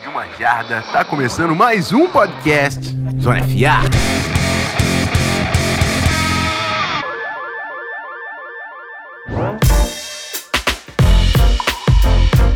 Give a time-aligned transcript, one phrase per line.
[0.00, 0.82] de uma jarda.
[0.92, 2.80] Tá começando mais um podcast
[3.20, 3.88] Zona FA.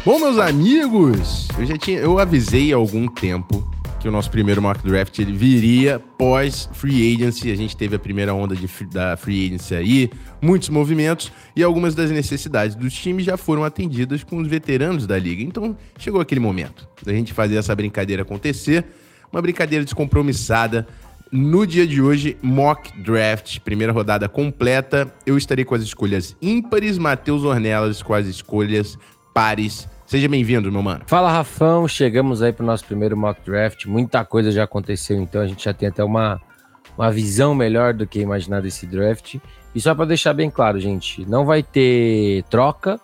[0.05, 3.65] Bom, meus amigos, eu já tinha, eu avisei há algum tempo
[4.03, 7.53] que o nosso primeiro mock draft ele viria pós free agency.
[7.53, 10.11] A gente teve a primeira onda de, da free agency aí,
[10.41, 15.17] muitos movimentos e algumas das necessidades dos times já foram atendidas com os veteranos da
[15.17, 15.41] liga.
[15.41, 18.85] Então chegou aquele momento da gente fazer essa brincadeira acontecer,
[19.33, 20.87] uma brincadeira descompromissada.
[21.31, 25.15] No dia de hoje, mock draft, primeira rodada completa.
[25.25, 28.99] Eu estarei com as escolhas ímpares, Matheus Ornelas com as escolhas
[29.33, 29.89] pares.
[30.13, 31.05] Seja bem-vindo, meu mano.
[31.07, 31.89] Fala, Rafão.
[31.89, 33.87] Chegamos aí pro nosso primeiro mock draft.
[33.87, 36.39] Muita coisa já aconteceu, então a gente já tem até uma,
[36.99, 39.37] uma visão melhor do que imaginar desse draft.
[39.75, 43.01] E só para deixar bem claro, gente, não vai ter troca.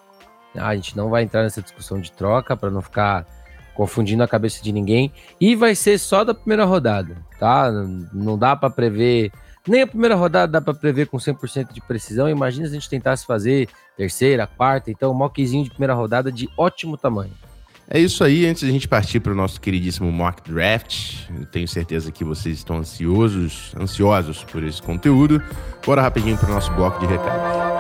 [0.55, 3.27] A gente não vai entrar nessa discussão de troca para não ficar
[3.75, 5.11] confundindo a cabeça de ninguém.
[5.41, 7.73] E vai ser só da primeira rodada, tá?
[8.13, 9.33] Não dá para prever.
[9.67, 12.29] Nem a primeira rodada dá para prever com 100% de precisão.
[12.29, 13.67] Imagina se a gente tentasse fazer
[13.99, 14.93] terceira, quarta.
[14.93, 17.33] Então, mockzinho de primeira rodada de ótimo tamanho.
[17.91, 22.13] É isso aí, antes da gente partir para o nosso queridíssimo mock draft, tenho certeza
[22.13, 25.43] que vocês estão ansiosos, ansiosos por esse conteúdo.
[25.85, 27.78] Bora rapidinho para o nosso bloco de recados.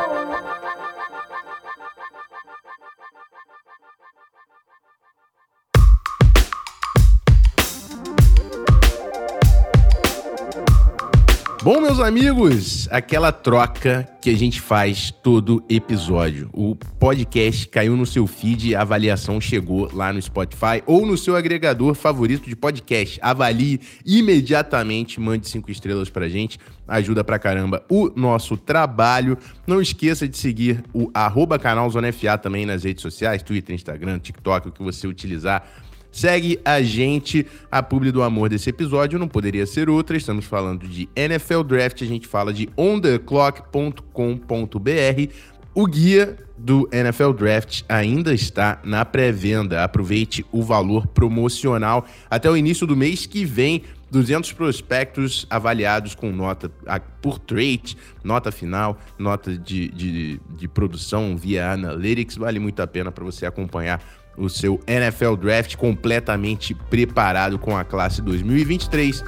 [11.60, 16.48] Bom, meus amigos, aquela troca que a gente faz todo episódio.
[16.52, 21.34] O podcast caiu no seu feed, a avaliação chegou lá no Spotify ou no seu
[21.34, 23.18] agregador favorito de podcast.
[23.20, 29.36] Avalie imediatamente, mande cinco estrelas pra gente, ajuda pra caramba o nosso trabalho.
[29.66, 34.20] Não esqueça de seguir o arroba canal Zona FA também nas redes sociais, Twitter, Instagram,
[34.20, 35.68] TikTok, o que você utilizar
[36.10, 40.16] Segue a gente, a publi do amor desse episódio não poderia ser outra.
[40.16, 45.32] Estamos falando de NFL Draft, a gente fala de ontheclock.com.br.
[45.74, 49.84] O guia do NFL Draft ainda está na pré-venda.
[49.84, 53.82] Aproveite o valor promocional até o início do mês que vem.
[54.10, 56.72] 200 prospectos avaliados com nota
[57.20, 57.94] por trait,
[58.24, 62.36] nota final, nota de, de, de produção via Analytics.
[62.36, 64.02] Vale muito a pena para você acompanhar
[64.38, 69.22] o seu NFL Draft completamente preparado com a classe 2023.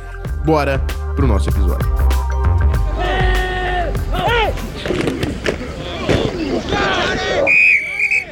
[0.45, 0.79] Bora
[1.15, 1.89] pro nosso episódio.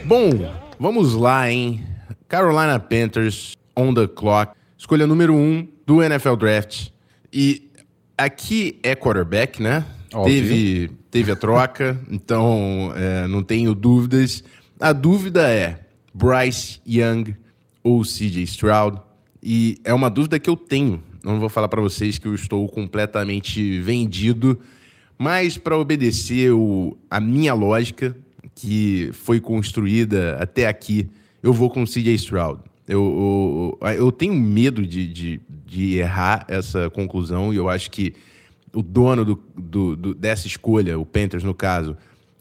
[0.04, 0.30] Bom,
[0.78, 1.84] vamos lá, hein?
[2.28, 6.88] Carolina Panthers on the clock, escolha número 1 um do NFL Draft.
[7.32, 7.70] E
[8.16, 9.84] aqui é quarterback, né?
[10.24, 14.42] Teve, teve a troca, então é, não tenho dúvidas.
[14.80, 15.78] A dúvida é:
[16.18, 17.36] Bryce Young
[17.82, 19.00] ou CJ Stroud.
[19.40, 21.00] E é uma dúvida que eu tenho.
[21.22, 24.58] Não vou falar para vocês que eu estou completamente vendido,
[25.16, 28.16] mas para obedecer o, a minha lógica,
[28.54, 31.08] que foi construída até aqui,
[31.40, 32.60] eu vou com CJ Stroud.
[32.86, 38.14] Eu, eu, eu tenho medo de, de, de, errar essa conclusão e eu acho que
[38.72, 41.96] o dono do, do, do, dessa escolha, o Panthers no caso,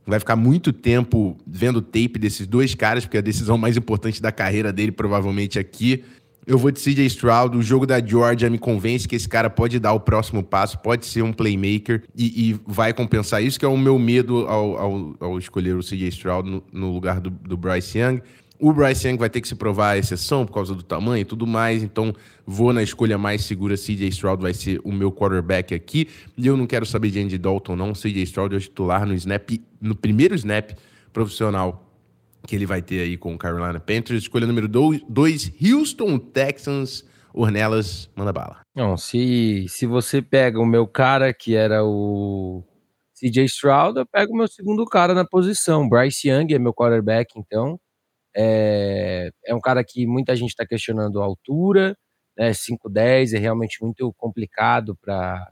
[0.08, 4.22] vai ficar muito tempo vendo tape desses dois caras, porque é a decisão mais importante
[4.22, 6.04] da carreira dele provavelmente aqui.
[6.46, 9.80] Eu vou de CJ Stroud, o jogo da Georgia me convence que esse cara pode
[9.80, 13.68] dar o próximo passo, pode ser um playmaker e, e vai compensar isso, que é
[13.68, 17.58] o meu medo ao, ao, ao escolher o CJ Stroud no, no lugar do, do
[17.58, 18.22] Bryce Young.
[18.60, 21.26] O Bryce Young vai ter que se provar a exceção por causa do tamanho e
[21.26, 22.14] tudo mais, então
[22.46, 23.76] vou na escolha mais segura.
[23.76, 26.10] CJ Stroud vai ser o meu quarterback aqui.
[26.36, 27.94] E eu não quero saber de Andy Dalton, não.
[27.94, 30.72] CJ Stroud é o titular no snap, no primeiro snap
[31.14, 31.84] profissional
[32.48, 34.24] que ele vai ter aí com o Carolina Panthers.
[34.24, 37.06] Escolha número 2, Houston Texans.
[37.34, 38.62] Ornelas, manda bala.
[38.76, 42.64] Não, se, se você pega o meu cara, que era o
[43.14, 45.88] CJ Stroud, eu pego o meu segundo cara na posição.
[45.88, 47.80] Bryce Young é meu quarterback, então.
[48.38, 51.98] É, é um cara que muita gente está questionando a altura,
[52.38, 52.52] né?
[52.52, 55.48] 5'10 é realmente muito complicado para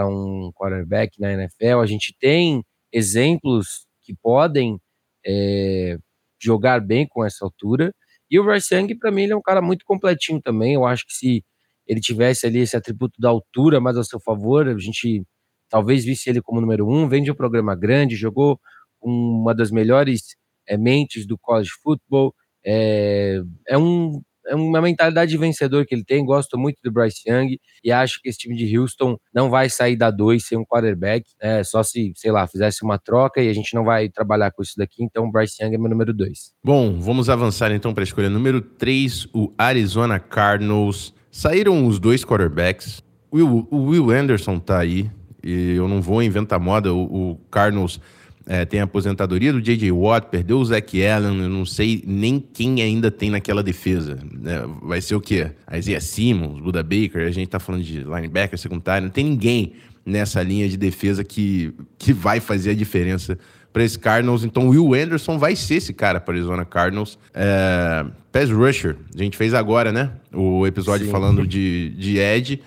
[0.00, 1.80] um quarterback na NFL.
[1.80, 2.62] A gente tem
[2.92, 4.78] exemplos que podem
[5.26, 5.96] é,
[6.40, 7.94] jogar bem com essa altura.
[8.30, 10.74] E o Bryce Young, para mim, ele é um cara muito completinho também.
[10.74, 11.44] Eu acho que se
[11.86, 15.22] ele tivesse ali esse atributo da altura mais ao seu favor, a gente
[15.68, 17.08] talvez visse ele como número um.
[17.08, 18.60] Vem de um programa grande, jogou
[19.00, 20.36] uma das melhores
[20.66, 22.34] é, mentes do college football.
[22.64, 26.24] É, é um é uma mentalidade de vencedor que ele tem.
[26.24, 29.96] Gosto muito do Bryce Young e acho que esse time de Houston não vai sair
[29.96, 31.24] da 2 sem um quarterback.
[31.40, 34.62] É, só se, sei lá, fizesse uma troca e a gente não vai trabalhar com
[34.62, 35.02] isso daqui.
[35.02, 36.52] Então, o Bryce Young é meu número 2.
[36.64, 41.14] Bom, vamos avançar então para a escolha número 3, o Arizona Cardinals.
[41.30, 43.02] Saíram os dois quarterbacks.
[43.32, 45.10] Will, o Will Anderson tá aí.
[45.42, 46.92] E eu não vou inventar moda.
[46.92, 48.00] O, o Cardinals
[48.46, 49.92] é, tem a aposentadoria do J.J.
[49.92, 54.18] Watt, perdeu o Zach Allen, eu não sei nem quem ainda tem naquela defesa.
[54.32, 54.62] Né?
[54.82, 55.50] Vai ser o quê?
[55.72, 59.72] Isaiah Simmons, Buda Baker, a gente tá falando de linebacker secundário, não tem ninguém
[60.04, 63.38] nessa linha de defesa que, que vai fazer a diferença
[63.72, 64.44] para esse Cardinals.
[64.44, 67.18] Então, Will Anderson vai ser esse cara para Arizona Cardinals.
[67.32, 70.10] É, pass rusher, a gente fez agora, né?
[70.32, 71.12] O episódio Sim.
[71.12, 72.62] falando de, de Ed.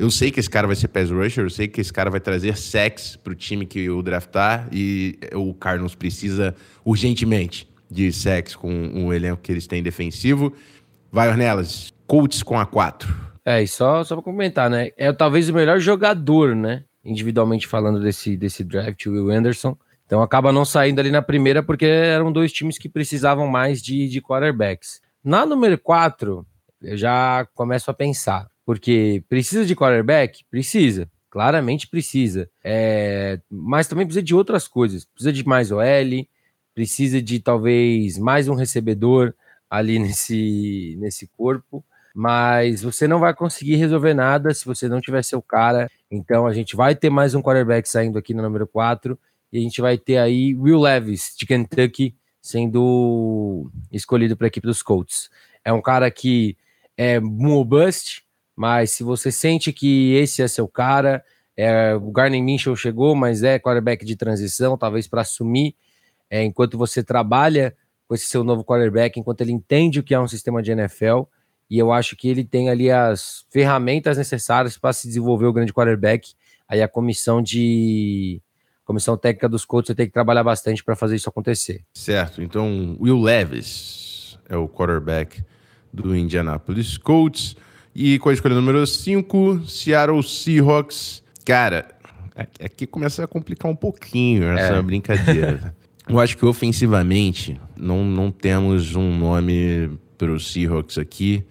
[0.00, 2.20] Eu sei que esse cara vai ser pass rusher, eu sei que esse cara vai
[2.20, 9.04] trazer sacks pro time que o draftar e o Cardinals precisa urgentemente de sacks com
[9.04, 10.54] o elenco que eles têm defensivo.
[11.12, 13.14] Vai, Ornelas, Colts com a 4.
[13.44, 14.88] É, e só, só pra comentar, né?
[14.96, 16.82] É talvez o melhor jogador, né?
[17.04, 19.76] Individualmente falando desse, desse draft, o Will Anderson.
[20.06, 24.08] Então acaba não saindo ali na primeira porque eram dois times que precisavam mais de,
[24.08, 25.02] de quarterbacks.
[25.22, 26.46] Na número 4,
[26.80, 28.49] eu já começo a pensar.
[28.64, 30.44] Porque precisa de quarterback?
[30.50, 31.10] Precisa.
[31.30, 32.50] Claramente precisa.
[32.62, 35.04] É, mas também precisa de outras coisas.
[35.04, 36.26] Precisa de mais OL,
[36.74, 39.32] precisa de talvez mais um recebedor
[39.68, 41.84] ali nesse, nesse corpo.
[42.12, 45.88] Mas você não vai conseguir resolver nada se você não tiver seu cara.
[46.10, 49.16] Então a gente vai ter mais um quarterback saindo aqui no número 4.
[49.52, 54.66] E a gente vai ter aí Will Levis, de Kentucky, sendo escolhido para a equipe
[54.66, 55.30] dos Colts.
[55.64, 56.56] É um cara que
[56.96, 58.24] é um bust,
[58.60, 61.24] mas se você sente que esse é seu cara,
[61.56, 65.74] é, o Garner Mitchell chegou, mas é quarterback de transição, talvez para assumir,
[66.28, 67.74] é, enquanto você trabalha
[68.06, 71.22] com esse seu novo quarterback, enquanto ele entende o que é um sistema de NFL,
[71.70, 75.72] e eu acho que ele tem ali as ferramentas necessárias para se desenvolver o grande
[75.72, 76.34] quarterback.
[76.68, 78.42] Aí a comissão de
[78.84, 81.82] comissão técnica dos Colts ter que trabalhar bastante para fazer isso acontecer.
[81.94, 82.42] Certo.
[82.42, 85.42] Então, Will Levis é o quarterback
[85.90, 87.56] do Indianapolis Colts.
[87.94, 91.22] E com a escolha número 5, Seattle Seahawks.
[91.44, 91.88] Cara,
[92.62, 94.82] aqui começa a complicar um pouquinho essa é.
[94.82, 95.74] brincadeira.
[96.08, 101.44] Eu acho que ofensivamente não, não temos um nome para os Seahawks aqui,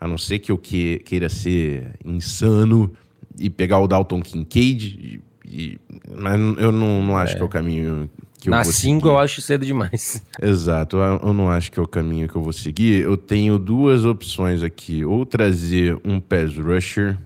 [0.00, 2.90] a não ser que eu que, queira ser insano
[3.38, 4.86] e pegar o Dalton Kincaid.
[4.86, 5.80] E, e,
[6.18, 7.36] mas eu não, não acho é.
[7.36, 10.22] que é o caminho que Na 5 eu acho cedo demais.
[10.40, 13.02] Exato, eu não acho que é o caminho que eu vou seguir.
[13.02, 17.18] Eu tenho duas opções aqui: ou trazer um pass rusher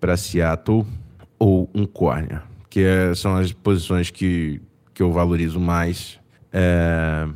[0.00, 0.86] para Seattle
[1.38, 4.60] ou um corner, que é, são as posições que,
[4.92, 6.18] que eu valorizo mais.
[6.52, 7.28] É,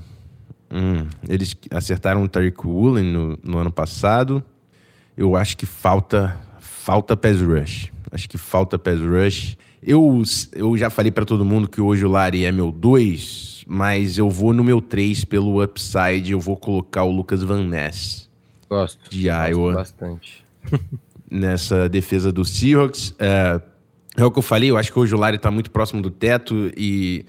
[0.70, 4.42] hum, eles acertaram o Tariq Woolen no, no ano passado.
[5.16, 6.36] Eu acho que falta
[6.82, 7.92] falta pass rush.
[8.10, 9.56] Acho que falta pass rush.
[9.82, 14.16] Eu, eu já falei para todo mundo que hoje o Lari é meu 2, mas
[14.16, 18.30] eu vou no meu 3 pelo upside, eu vou colocar o Lucas Van Ness.
[18.70, 19.10] Gosto.
[19.10, 19.72] De gosto Iowa.
[19.74, 20.44] bastante.
[21.32, 23.14] nessa defesa do Seahawks.
[23.18, 23.60] É,
[24.18, 26.10] é o que eu falei, eu acho que hoje o Lari tá muito próximo do
[26.10, 27.24] teto e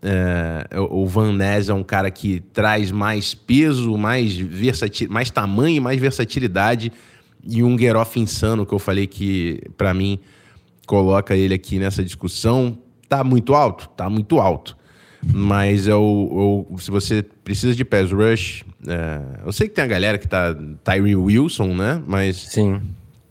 [0.00, 5.82] é, o Van Ness é um cara que traz mais peso, mais, versatil, mais tamanho
[5.82, 6.92] mais versatilidade.
[7.44, 10.20] E um Geroff insano, que eu falei que, para mim,
[10.86, 12.78] coloca ele aqui nessa discussão.
[13.08, 13.88] Tá muito alto?
[13.96, 14.76] Tá muito alto.
[15.22, 19.88] Mas eu, eu se você precisa de pass rush, é, eu sei que tem a
[19.88, 22.02] galera que tá Tyree Wilson, né?
[22.06, 22.82] Mas Sim.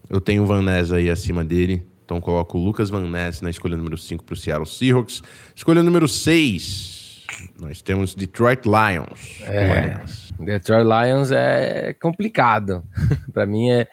[0.10, 1.86] eu tenho o Van Ness aí acima dele.
[2.05, 5.22] Então coloco o Lucas Van Ness na escolha número 5 para o Seattle Seahawks.
[5.55, 7.25] Escolha número 6,
[7.60, 9.41] nós temos Detroit Lions.
[9.43, 10.01] É,
[10.39, 12.84] Detroit Lions é complicado.
[13.34, 13.88] para mim é,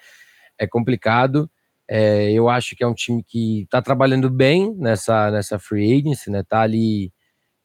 [0.58, 1.50] é complicado.
[1.90, 6.30] É, eu acho que é um time que está trabalhando bem nessa, nessa free agency,
[6.30, 6.42] né?
[6.46, 7.10] Tá ali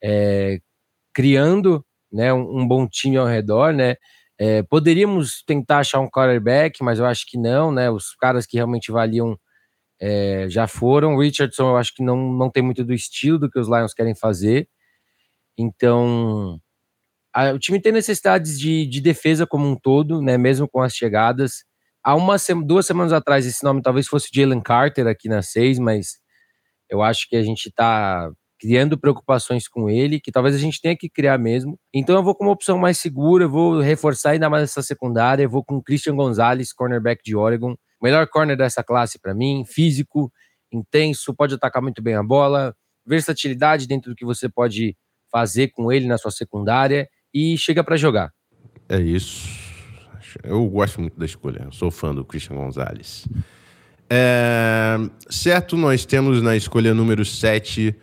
[0.02, 0.60] é,
[1.14, 3.96] criando né, um, um, bom time ao redor, né?
[4.40, 7.90] É, poderíamos tentar achar um quarterback, mas eu acho que não, né?
[7.90, 9.38] Os caras que realmente valiam
[10.02, 11.18] é, já foram.
[11.18, 14.16] Richardson, eu acho que não, não tem muito do estilo do que os Lions querem
[14.16, 14.70] fazer.
[15.58, 16.60] Então,
[17.34, 20.38] a, o time tem necessidades de, de defesa como um todo, né?
[20.38, 21.66] Mesmo com as chegadas
[22.04, 26.18] há uma, duas semanas atrás esse nome talvez fosse Jalen Carter aqui na seis, mas
[26.90, 28.30] eu acho que a gente está
[28.60, 31.78] criando preocupações com ele, que talvez a gente tenha que criar mesmo.
[31.94, 35.44] Então eu vou com uma opção mais segura, eu vou reforçar ainda mais essa secundária,
[35.44, 40.32] eu vou com Christian Gonzalez, cornerback de Oregon, melhor corner dessa classe para mim, físico,
[40.72, 44.96] intenso, pode atacar muito bem a bola, versatilidade dentro do que você pode
[45.30, 48.32] fazer com ele na sua secundária e chega para jogar.
[48.88, 49.63] É isso
[50.44, 51.68] Eu gosto muito da escolha.
[51.72, 53.28] Sou fã do Christian Gonzalez.
[54.10, 54.98] É,
[55.30, 57.96] certo, nós temos na escolha número 7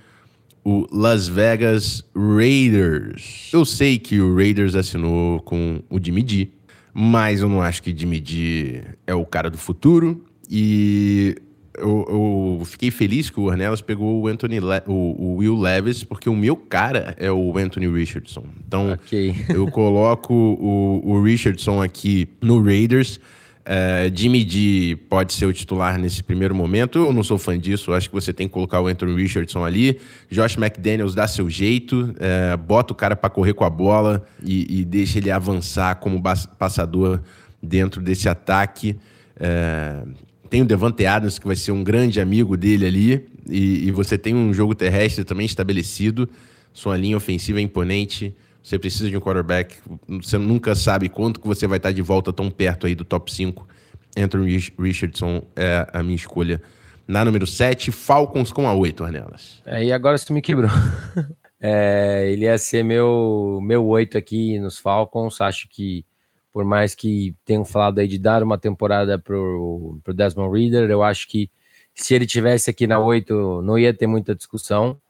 [0.64, 3.50] o Las Vegas Raiders.
[3.52, 6.50] Eu sei que o Raiders assinou com o Jimmy G,
[6.92, 10.25] mas eu não acho que Jimmy G é o cara do futuro.
[10.49, 11.37] E
[11.80, 16.04] eu, eu fiquei feliz que o Ornelas pegou o Anthony Le o, o, Will Levis,
[16.04, 18.44] porque o meu cara é o Anthony Richardson.
[18.66, 19.34] Então okay.
[19.49, 23.20] eu coloco o, o Richardson aqui no Raiders.
[23.60, 26.99] Uh, Jimmy D pode ser o titular nesse primeiro momento.
[26.99, 27.92] Eu não sou fã disso.
[27.92, 30.00] Acho que você tem que colocar o Anthony Richardson ali.
[30.30, 34.80] Josh McDaniels dá seu jeito, uh, bota o cara para correr com a bola e,
[34.80, 36.20] e, deixa ele avançar como
[36.58, 37.20] passador
[37.62, 38.96] dentro desse ataque.
[39.37, 43.26] Uh, tem o Devante Adams, que vai ser um grande amigo dele ali.
[43.49, 46.28] E, e você tem um jogo terrestre também estabelecido.
[46.73, 48.35] Sua linha ofensiva é imponente.
[48.62, 49.76] Você precisa de um quarterback.
[50.09, 53.33] Você nunca sabe quanto que você vai estar de volta tão perto aí do top
[53.33, 53.66] 5.
[54.16, 56.61] Anthony Richardson é a minha escolha.
[57.07, 59.62] Na número 7, Falcons com a 8, Arnelas.
[59.64, 60.71] É, e agora você me quebrou.
[61.61, 65.40] é, ele ia ser meu, meu 8 aqui nos Falcons.
[65.40, 66.04] Acho que,
[66.52, 71.02] por mais que tenham falado aí de dar uma temporada pro, pro Desmond Reader, eu
[71.02, 71.50] acho que
[71.95, 75.00] se ele tivesse aqui na 8, não ia ter muita discussão.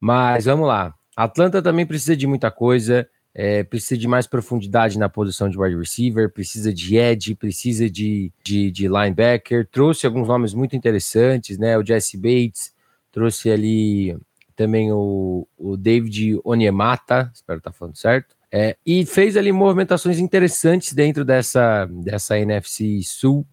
[0.00, 0.94] Mas vamos lá.
[1.16, 5.76] Atlanta também precisa de muita coisa, é, precisa de mais profundidade na posição de wide
[5.76, 9.66] receiver, precisa de edge, precisa de, de, de, linebacker.
[9.70, 11.78] Trouxe alguns nomes muito interessantes, né?
[11.78, 12.74] O Jesse Bates,
[13.10, 14.16] trouxe ali
[14.54, 18.35] também o, o David Onyemata, espero estar falando certo.
[18.52, 23.46] É, e fez ali movimentações interessantes dentro dessa, dessa NFC Sul,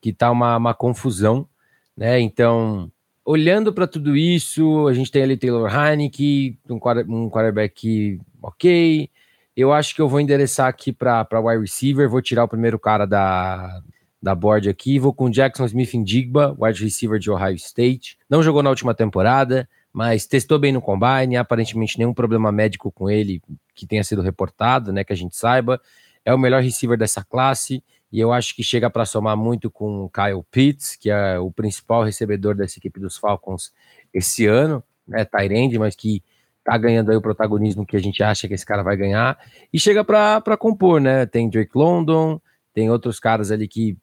[0.00, 1.48] que tá uma, uma confusão,
[1.96, 2.20] né?
[2.20, 2.90] Então,
[3.24, 6.76] olhando para tudo isso, a gente tem ali Taylor Heineke, um,
[7.08, 9.10] um quarterback ok.
[9.56, 13.06] Eu acho que eu vou endereçar aqui para wide receiver, vou tirar o primeiro cara
[13.06, 13.80] da,
[14.22, 18.18] da board aqui, vou com Jackson Smith em Digba, wide receiver de Ohio State.
[18.28, 23.08] Não jogou na última temporada, mas testou bem no combine, aparentemente nenhum problema médico com
[23.08, 23.40] ele
[23.74, 25.80] que tenha sido reportado, né, que a gente saiba.
[26.22, 30.06] É o melhor receiver dessa classe e eu acho que chega para somar muito com
[30.10, 33.72] Kyle Pitts, que é o principal recebedor dessa equipe dos Falcons
[34.12, 36.22] esse ano, né, Tyrande, mas que
[36.62, 39.38] tá ganhando aí o protagonismo que a gente acha que esse cara vai ganhar,
[39.72, 42.38] e chega para compor, né, tem Drake London,
[42.74, 43.96] tem outros caras ali que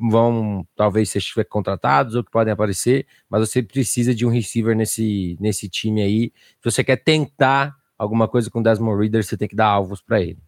[0.00, 5.36] vão talvez ser contratados ou que podem aparecer, mas você precisa de um receiver nesse,
[5.40, 9.48] nesse time aí, se você quer tentar alguma coisa com o Desmond Reader, você tem
[9.48, 10.38] que dar alvos para ele.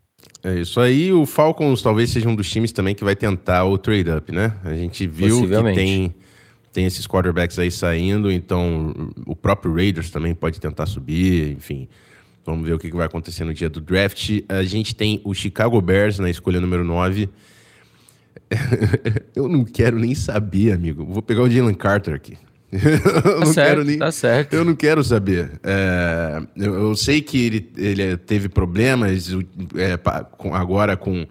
[0.43, 1.13] É isso aí.
[1.13, 4.57] O Falcons talvez seja um dos times também que vai tentar o trade-up, né?
[4.65, 6.15] A gente viu que tem,
[6.73, 11.89] tem esses quarterbacks aí saindo, então o próprio Raiders também pode tentar subir, enfim.
[12.45, 14.41] Vamos ver o que vai acontecer no dia do draft.
[14.49, 17.29] A gente tem o Chicago Bears na escolha número 9.
[19.35, 21.05] Eu não quero nem saber, amigo.
[21.05, 22.37] Vou pegar o Jalen Carter aqui.
[22.71, 24.55] eu tá não certo, quero nem, tá certo.
[24.55, 25.51] Eu não quero saber.
[25.65, 29.29] É, eu, eu, sei que ele, ele teve problemas
[29.75, 29.97] é,
[30.37, 31.27] com, agora com,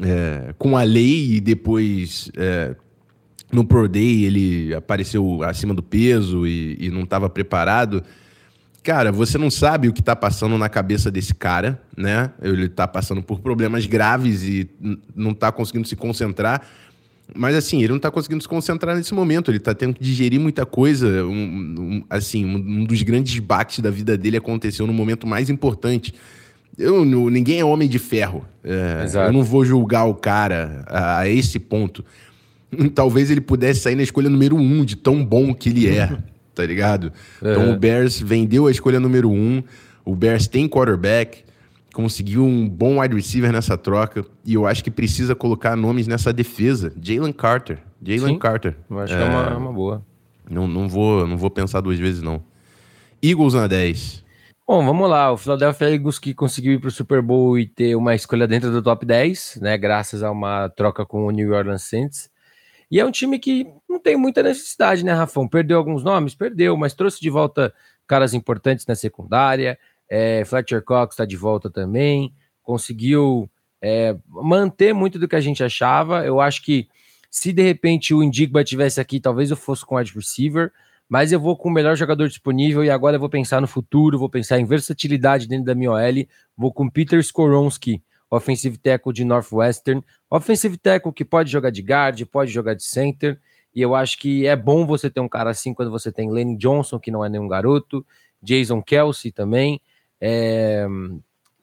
[0.00, 2.76] é, com a lei e depois é,
[3.50, 8.04] no Pro Day ele apareceu acima do peso e, e não estava preparado.
[8.82, 12.30] Cara, você não sabe o que está passando na cabeça desse cara, né?
[12.40, 14.70] Ele está passando por problemas graves e
[15.14, 16.62] não está conseguindo se concentrar.
[17.34, 20.40] Mas assim, ele não está conseguindo se concentrar nesse momento, ele está tendo que digerir
[20.40, 21.24] muita coisa.
[21.24, 26.14] Um, um, assim, um, dos grandes baques da vida dele aconteceu no momento mais importante.
[26.78, 28.46] Eu, ninguém é homem de ferro.
[28.64, 32.04] É, eu não vou julgar o cara a, a, esse ponto.
[32.94, 36.16] Talvez ele pudesse sair na escolha número um, de tão bom que ele é,
[36.60, 37.12] tá ligado?
[37.42, 37.50] É.
[37.50, 39.62] Então o Bears vendeu a escolha número um.
[40.04, 41.44] O Bears tem quarterback
[41.92, 46.32] conseguiu um bom wide receiver nessa troca e eu acho que precisa colocar nomes nessa
[46.32, 46.92] defesa.
[47.00, 47.78] Jalen Carter.
[48.02, 48.76] Jalen Carter.
[48.88, 50.02] Eu acho é, que é uma, é uma, boa.
[50.48, 52.42] Não, não, vou, não vou pensar duas vezes, não.
[53.22, 54.24] Eagles na 10.
[54.66, 55.32] Bom, vamos lá.
[55.32, 58.70] O Philadelphia Eagles que conseguiu ir para o Super Bowl e ter uma escolha dentro
[58.70, 59.76] do top 10, né?
[59.76, 62.29] Graças a uma troca com o New Orleans Saints.
[62.90, 65.46] E é um time que não tem muita necessidade, né, Rafão?
[65.46, 66.34] Perdeu alguns nomes?
[66.34, 67.72] Perdeu, mas trouxe de volta
[68.06, 69.78] caras importantes na secundária.
[70.08, 73.48] É, Fletcher Cox está de volta também, conseguiu
[73.80, 76.24] é, manter muito do que a gente achava.
[76.26, 76.88] Eu acho que
[77.30, 80.72] se de repente o Indigba tivesse aqui, talvez eu fosse com wide receiver,
[81.08, 84.18] mas eu vou com o melhor jogador disponível e agora eu vou pensar no futuro,
[84.18, 89.24] vou pensar em versatilidade dentro da minha OL, vou com Peter Skoronski, offensive tackle de
[89.24, 93.38] Northwestern, offensive tackle que pode jogar de guard, pode jogar de center,
[93.74, 96.56] e eu acho que é bom você ter um cara assim quando você tem Lenny
[96.56, 98.04] Johnson, que não é nenhum garoto,
[98.42, 99.80] Jason Kelsey também,
[100.20, 100.86] é,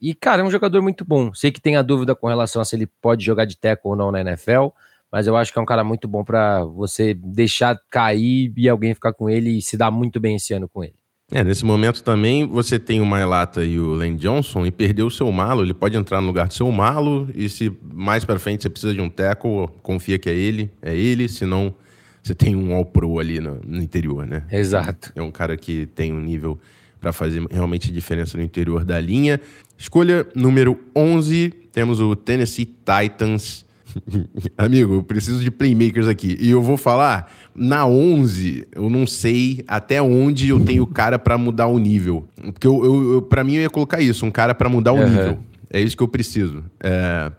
[0.01, 1.33] e, cara, é um jogador muito bom.
[1.33, 3.95] Sei que tem a dúvida com relação a se ele pode jogar de teco ou
[3.95, 4.67] não na NFL,
[5.11, 8.93] mas eu acho que é um cara muito bom para você deixar cair e alguém
[8.93, 10.96] ficar com ele e se dar muito bem esse ano com ele.
[11.29, 15.11] É, nesse momento também você tem o Mailata e o Lane Johnson e perdeu o
[15.11, 18.63] seu malo, ele pode entrar no lugar do seu malo e se mais para frente
[18.63, 21.75] você precisa de um teco, confia que é ele, é ele, senão
[22.23, 24.43] você tem um All Pro ali no, no interior, né?
[24.49, 25.11] Exato.
[25.15, 26.57] É um cara que tem um nível
[26.99, 29.39] para fazer realmente diferença no interior da linha.
[29.77, 33.65] Escolha número 11, temos o Tennessee Titans.
[34.57, 36.37] Amigo, eu preciso de playmakers aqui.
[36.39, 41.37] E eu vou falar, na 11, eu não sei até onde eu tenho cara para
[41.39, 42.27] mudar o nível.
[42.35, 44.97] Porque eu, eu, eu para mim eu ia colocar isso, um cara para mudar o
[44.97, 45.09] uhum.
[45.09, 45.39] nível.
[45.69, 46.63] É isso que eu preciso.
[46.79, 47.31] É,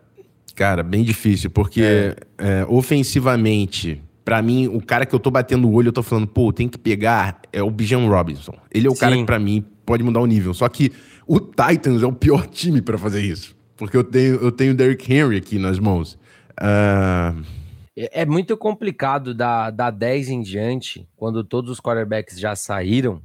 [0.56, 2.16] cara, bem difícil, porque é.
[2.37, 6.26] É, ofensivamente, para mim, o cara que eu tô batendo o olho, eu tô falando,
[6.26, 8.54] pô, tem que pegar é o Bijan Robinson.
[8.72, 9.00] Ele é o Sim.
[9.00, 10.52] cara que para mim pode mudar o nível.
[10.52, 10.92] Só que
[11.28, 13.56] o Titans é o pior time para fazer isso.
[13.76, 16.18] Porque eu tenho, eu tenho o Derrick Henry aqui nas mãos.
[16.60, 17.57] Uh...
[17.98, 23.20] É, é muito complicado da, da 10 em diante, quando todos os quarterbacks já saíram.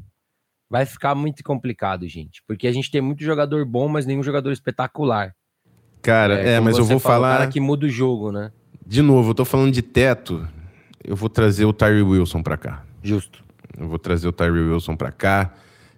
[0.70, 2.42] Vai ficar muito complicado, gente.
[2.48, 5.36] Porque a gente tem muito jogador bom, mas nenhum jogador espetacular.
[6.02, 7.38] Cara, é, é mas eu vou fala, falar.
[7.38, 8.52] Cara que muda o jogo, né?
[8.86, 10.48] De novo, eu tô falando de teto.
[11.04, 12.84] Eu vou trazer o Tyree Wilson para cá.
[13.04, 13.44] Justo.
[13.78, 15.54] Eu vou trazer o Tyree Wilson para cá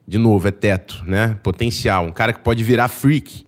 [0.08, 1.38] de novo, é teto, né?
[1.42, 2.06] Potencial.
[2.06, 3.46] Um cara que pode virar freak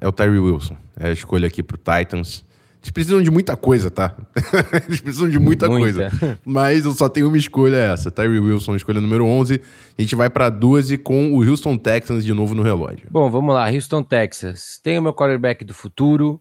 [0.00, 0.76] é o Tyree Wilson.
[0.98, 2.44] É a escolha aqui pro Titans.
[2.84, 4.14] Eles precisam de muita coisa, tá?
[4.86, 6.38] Eles precisam de muita, muita, coisa.
[6.44, 8.10] Mas eu só tenho uma escolha essa.
[8.10, 9.58] Tyree Wilson, escolha número 11.
[9.96, 13.08] A gente vai para 12 com o Houston Texans de novo no relógio.
[13.10, 13.70] Bom, vamos lá.
[13.70, 14.78] Houston Texans.
[14.82, 16.38] Tenho meu quarterback do futuro.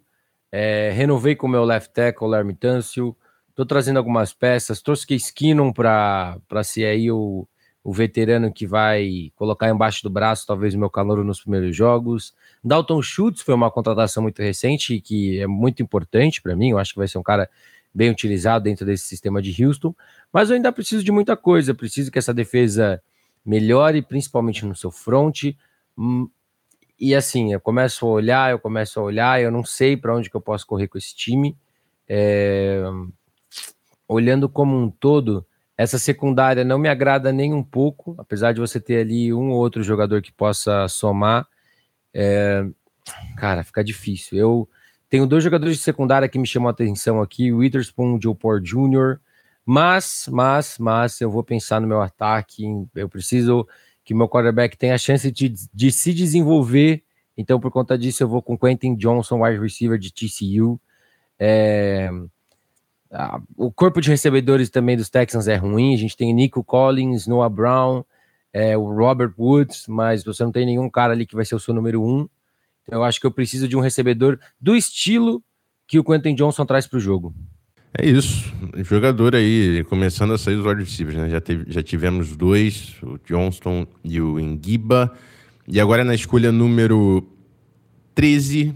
[0.52, 3.16] É, renovei com o meu left tackle, Larry Tunsil.
[3.56, 4.82] Tô trazendo algumas peças.
[4.82, 7.48] Trouxe Case Keenum para ser aí o
[7.84, 12.34] o veterano que vai colocar embaixo do braço talvez o meu calor nos primeiros jogos.
[12.64, 16.70] Dalton Schultz foi uma contratação muito recente que é muito importante para mim.
[16.70, 17.50] Eu acho que vai ser um cara
[17.94, 19.94] bem utilizado dentro desse sistema de Houston,
[20.32, 21.74] mas eu ainda preciso de muita coisa.
[21.74, 23.02] Preciso que essa defesa
[23.46, 25.54] melhore, principalmente no seu front.
[25.98, 26.30] Hum,
[27.00, 30.30] e assim, eu começo a olhar, eu começo a olhar, eu não sei para onde
[30.30, 31.58] que eu posso correr com esse time.
[32.08, 32.82] É...
[34.08, 35.46] Olhando como um todo,
[35.84, 39.58] essa secundária não me agrada nem um pouco, apesar de você ter ali um ou
[39.58, 41.46] outro jogador que possa somar.
[42.14, 42.66] É...
[43.38, 44.38] Cara, fica difícil.
[44.38, 44.70] Eu
[45.10, 48.64] tenho dois jogadores de secundária que me chamam a atenção aqui, Witherspoon o Joe Port
[48.64, 49.20] Jr.,
[49.66, 52.66] mas, mas, mas eu vou pensar no meu ataque,
[52.96, 53.66] eu preciso
[54.04, 57.02] que meu quarterback tenha a chance de, de se desenvolver,
[57.38, 60.80] então por conta disso eu vou com Quentin Johnson, wide receiver de TCU.
[61.40, 62.10] É,
[63.14, 65.94] ah, o corpo de recebedores também dos Texans é ruim.
[65.94, 68.04] A gente tem Nico Collins, Noah Brown,
[68.52, 71.60] é, o Robert Woods, mas você não tem nenhum cara ali que vai ser o
[71.60, 72.28] seu número um.
[72.84, 75.44] Então eu acho que eu preciso de um recebedor do estilo
[75.88, 77.34] que o Quentin Johnson traz para o jogo.
[77.96, 78.52] É isso.
[78.78, 81.30] Jogador aí, começando a sair dos wide receivers, né?
[81.30, 85.14] Já, teve, já tivemos dois, o Johnston e o Engiba.
[85.68, 87.24] E agora na escolha número
[88.16, 88.74] 13,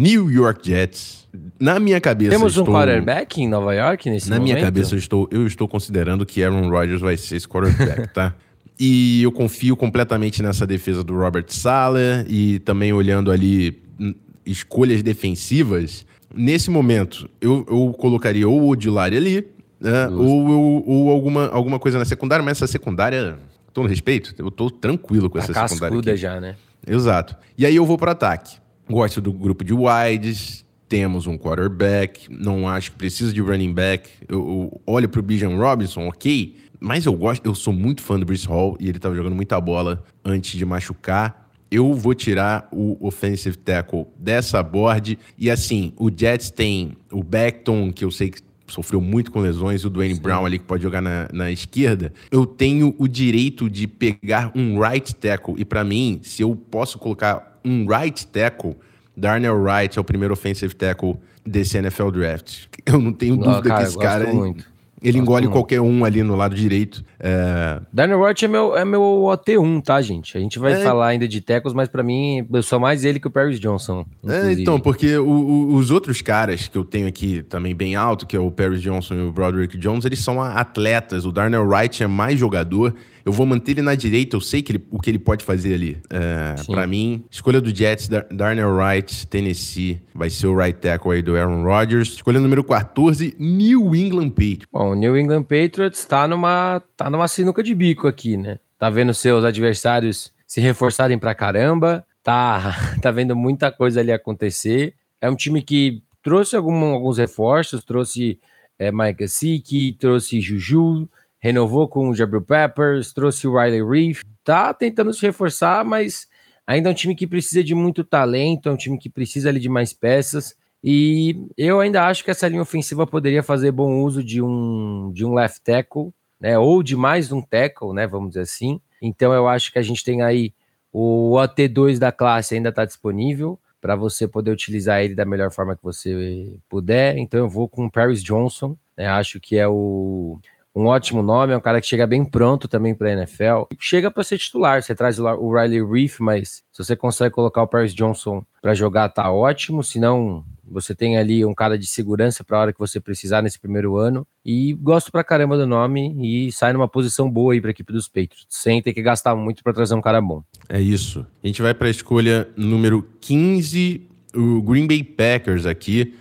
[0.00, 1.28] New York Jets.
[1.60, 2.30] Na minha cabeça.
[2.30, 2.64] Temos estou...
[2.64, 4.54] um quarterback em Nova York nesse Na momento?
[4.54, 8.34] minha cabeça, eu estou, eu estou considerando que Aaron Rodgers vai ser esse quarterback, tá?
[8.82, 14.14] E eu confio completamente nessa defesa do Robert Sala e também olhando ali hum,
[14.46, 16.06] escolhas defensivas.
[16.34, 19.46] Nesse momento, eu, eu colocaria ou o Odilari ali,
[19.78, 20.08] né?
[20.08, 23.38] ou, ou, alguma, alguma coisa na secundária, mas essa secundária,
[23.70, 25.98] todo respeito, eu tô tranquilo com essa secundária.
[25.98, 26.16] Aqui.
[26.16, 26.56] já, né?
[26.86, 27.36] Exato.
[27.58, 28.56] E aí eu vou para ataque.
[28.90, 34.10] Gosto do grupo de wides, temos um quarterback, não acho que precisa de running back.
[34.28, 38.26] Eu, eu olho pro Bijan Robinson, ok, mas eu gosto, eu sou muito fã do
[38.26, 41.48] Bruce Hall e ele tava jogando muita bola antes de machucar.
[41.70, 45.16] Eu vou tirar o offensive tackle dessa board.
[45.38, 49.84] E assim, o Jets tem o Beckton, que eu sei que sofreu muito com lesões,
[49.84, 50.20] o Dwayne Sim.
[50.20, 52.12] Brown ali que pode jogar na, na esquerda.
[52.30, 55.54] Eu tenho o direito de pegar um right tackle.
[55.58, 58.76] E para mim, se eu posso colocar um right tackle,
[59.16, 62.66] Darnell Wright é o primeiro offensive tackle desse NFL Draft.
[62.86, 64.32] Eu não tenho dúvida cara, que esse cara.
[64.32, 64.64] Muito.
[65.02, 67.02] Ele Gosto engole qualquer um ali no lado direito.
[67.18, 67.80] É...
[68.14, 70.36] Wright é meu, é meu OT1, tá, gente?
[70.36, 70.84] A gente vai é...
[70.84, 74.04] falar ainda de tackles, mas para mim, eu sou mais ele que o Paris Johnson.
[74.26, 78.26] É, então, porque o, o, os outros caras que eu tenho aqui também bem alto,
[78.26, 81.24] que é o Paris Johnson e o Broderick Jones, eles são atletas.
[81.24, 84.72] O Darnell Wright é mais jogador eu vou manter ele na direita, eu sei que
[84.72, 85.98] ele, o que ele pode fazer ali.
[86.10, 91.22] É, para mim, escolha do Jets, Darnell Wright, Tennessee, vai ser o right tackle aí
[91.22, 92.08] do Aaron Rodgers.
[92.14, 94.66] Escolha número 14, New England Patriots.
[94.72, 98.58] Bom, o New England Patriots tá numa, tá numa sinuca de bico aqui, né?
[98.78, 102.04] Tá vendo seus adversários se reforçarem pra caramba.
[102.22, 104.94] tá, tá vendo muita coisa ali acontecer.
[105.20, 108.38] É um time que trouxe algum, alguns reforços, trouxe
[108.78, 111.08] é, Mike Gesicki, trouxe Juju,
[111.40, 116.28] renovou com o Jabril Peppers, trouxe o Riley Reef, tá tentando se reforçar, mas
[116.66, 119.58] ainda é um time que precisa de muito talento, é um time que precisa ali
[119.58, 120.54] de mais peças.
[120.84, 125.24] E eu ainda acho que essa linha ofensiva poderia fazer bom uso de um, de
[125.24, 126.58] um left tackle, né?
[126.58, 128.06] Ou de mais um tackle, né?
[128.06, 128.80] Vamos dizer assim.
[129.00, 130.54] Então eu acho que a gente tem aí
[130.92, 135.76] o AT2 da classe ainda está disponível para você poder utilizar ele da melhor forma
[135.76, 137.16] que você puder.
[137.18, 139.06] Então eu vou com o Paris Johnson, né?
[139.06, 140.38] Acho que é o
[140.74, 143.64] um ótimo nome, é um cara que chega bem pronto também para a NFL.
[143.78, 147.66] Chega para ser titular, você traz o Riley Reef, mas se você consegue colocar o
[147.66, 149.82] Paris Johnson para jogar, tá ótimo.
[149.82, 153.42] Se não, você tem ali um cara de segurança para a hora que você precisar
[153.42, 154.24] nesse primeiro ano.
[154.44, 157.92] E gosto pra caramba do nome e sai numa posição boa aí para a equipe
[157.92, 160.42] dos Patriots, sem ter que gastar muito para trazer um cara bom.
[160.68, 161.26] É isso.
[161.42, 166.14] A gente vai para a escolha número 15, o Green Bay Packers aqui.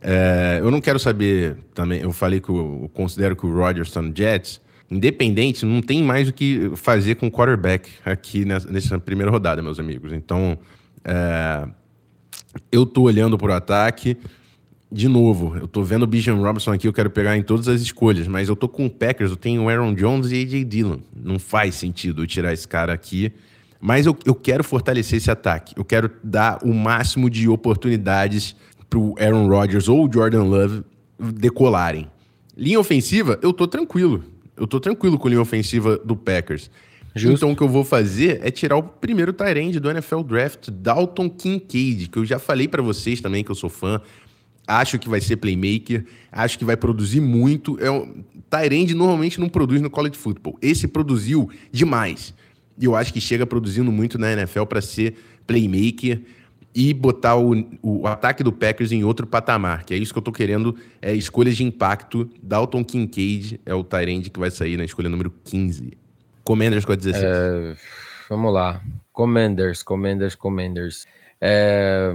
[0.00, 2.00] É, eu não quero saber também.
[2.00, 4.60] Eu falei que eu, considero que o Rodgers está no Jets.
[4.90, 9.60] Independente, não tem mais o que fazer com o quarterback aqui nessa, nessa primeira rodada,
[9.60, 10.12] meus amigos.
[10.12, 10.56] Então,
[11.04, 11.66] é,
[12.70, 14.16] eu tô olhando para o ataque.
[14.90, 17.80] De novo, eu tô vendo o Bijan Robinson aqui, eu quero pegar em todas as
[17.80, 20.98] escolhas, mas eu tô com o Packers, eu tenho o Aaron Jones e AJ Dillon.
[21.14, 23.32] Não faz sentido eu tirar esse cara aqui.
[23.80, 25.74] Mas eu, eu quero fortalecer esse ataque.
[25.76, 28.54] Eu quero dar o máximo de oportunidades
[28.88, 30.82] pro Aaron Rodgers ou o Jordan Love
[31.18, 32.08] decolarem.
[32.56, 34.24] Linha ofensiva, eu tô tranquilo.
[34.56, 36.70] Eu tô tranquilo com a linha ofensiva do Packers.
[37.14, 37.36] Justo.
[37.36, 41.30] Então o que eu vou fazer é tirar o primeiro Tyrande do NFL Draft, Dalton
[41.30, 44.00] Kincaid, que eu já falei para vocês também que eu sou fã.
[44.66, 47.78] Acho que vai ser playmaker, acho que vai produzir muito.
[47.80, 48.22] É um...
[48.50, 50.58] Tyrande normalmente não produz no college football.
[50.60, 52.34] Esse produziu demais.
[52.78, 56.20] E eu acho que chega produzindo muito na NFL para ser playmaker
[56.76, 60.22] e botar o, o, ataque do Packers em outro patamar, que é isso que eu
[60.22, 62.28] tô querendo, é escolhas de impacto.
[62.42, 65.96] Dalton Kincaid é o Tyrande que vai sair na escolha número 15.
[66.44, 67.24] Commanders com a 16.
[67.24, 67.76] É,
[68.28, 68.82] vamos lá.
[69.10, 71.06] Commanders, Commanders, Commanders.
[71.40, 72.12] É,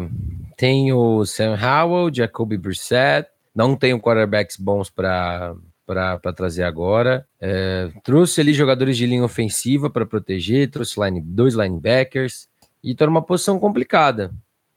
[0.55, 3.29] tem o Sam Howell, Jacoby Brissett.
[3.55, 5.55] Não tenho quarterbacks bons para
[5.87, 7.27] para trazer agora.
[7.37, 12.47] É, trouxe ali jogadores de linha ofensiva para proteger, trouxe line, dois linebackers
[12.81, 14.31] e está numa posição complicada.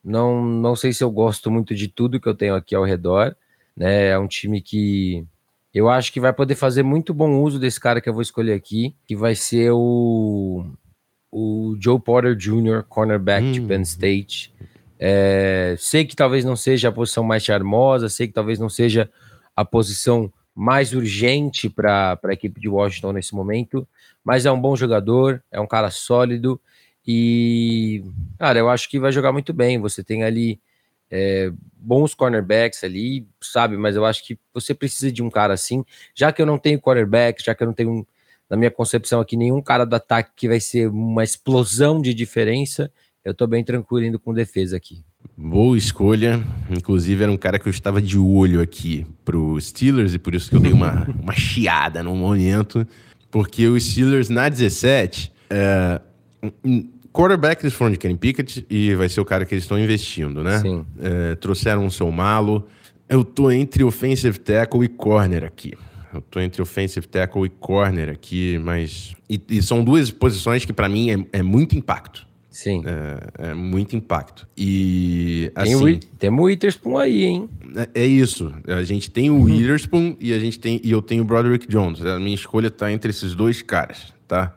[0.05, 3.35] Não, não sei se eu gosto muito de tudo que eu tenho aqui ao redor.
[3.77, 4.09] Né?
[4.09, 5.25] É um time que
[5.73, 8.53] eu acho que vai poder fazer muito bom uso desse cara que eu vou escolher
[8.53, 10.65] aqui, que vai ser o,
[11.33, 13.53] o Joe Porter Jr., cornerback hum.
[13.53, 14.55] de Penn State.
[14.99, 19.11] É, sei que talvez não seja a posição mais charmosa, sei que talvez não seja
[19.57, 23.87] a posição mais urgente para a equipe de Washington nesse momento,
[24.23, 26.61] mas é um bom jogador, é um cara sólido
[27.07, 28.03] e,
[28.39, 29.79] cara, eu acho que vai jogar muito bem.
[29.79, 30.59] Você tem ali
[31.11, 33.77] é, bons cornerbacks ali, sabe?
[33.77, 35.85] Mas eu acho que você precisa de um cara assim.
[36.15, 38.07] Já que eu não tenho cornerback, já que eu não tenho,
[38.49, 42.91] na minha concepção aqui, nenhum cara do ataque que vai ser uma explosão de diferença,
[43.25, 45.05] eu tô bem tranquilo indo com defesa aqui.
[45.37, 46.43] Boa escolha.
[46.71, 50.49] Inclusive, era um cara que eu estava de olho aqui pro Steelers, e por isso
[50.49, 52.87] que eu dei uma, uma chiada no momento.
[53.31, 55.33] Porque o Steelers na 17.
[55.51, 56.01] É,
[57.15, 60.43] quarterback eles foram de Kenny Pickett e vai ser o cara que eles estão investindo,
[60.43, 60.59] né?
[60.59, 60.85] Sim.
[61.01, 62.67] É, trouxeram o seu malo.
[63.09, 65.75] Eu tô entre offensive tackle e corner aqui.
[66.13, 69.15] Eu tô entre offensive tackle e corner aqui, mas...
[69.31, 72.27] E, e são duas posições que para mim é, é, muito impacto.
[72.51, 72.83] Sim.
[72.87, 74.47] É, é, muito impacto.
[74.57, 75.79] E, assim...
[75.79, 77.49] Tem o, temos o Witherspoon aí, hein?
[77.77, 78.53] É, é, isso.
[78.67, 82.05] A gente tem o Witherspoon e, a gente tem, e eu tenho o Broderick Jones.
[82.05, 84.55] A minha escolha tá entre esses dois caras, tá?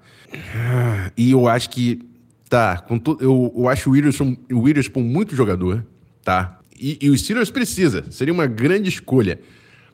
[1.16, 2.08] E eu acho que
[2.50, 3.18] Tá, com to...
[3.20, 5.86] eu, eu acho o Witherspoon, o Witherspoon muito jogador,
[6.24, 6.60] tá?
[6.80, 9.40] E, e o Steelers precisa, seria uma grande escolha.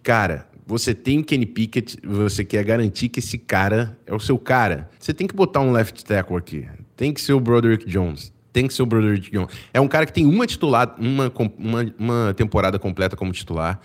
[0.03, 4.37] Cara, você tem o Kenny Pickett, você quer garantir que esse cara é o seu
[4.37, 4.89] cara.
[4.99, 6.67] Você tem que botar um left tackle aqui.
[6.95, 8.31] Tem que ser o Broderick Jones.
[8.51, 9.51] Tem que ser o Broderick Jones.
[9.73, 13.79] É um cara que tem uma titular, uma, uma, uma temporada completa como titular.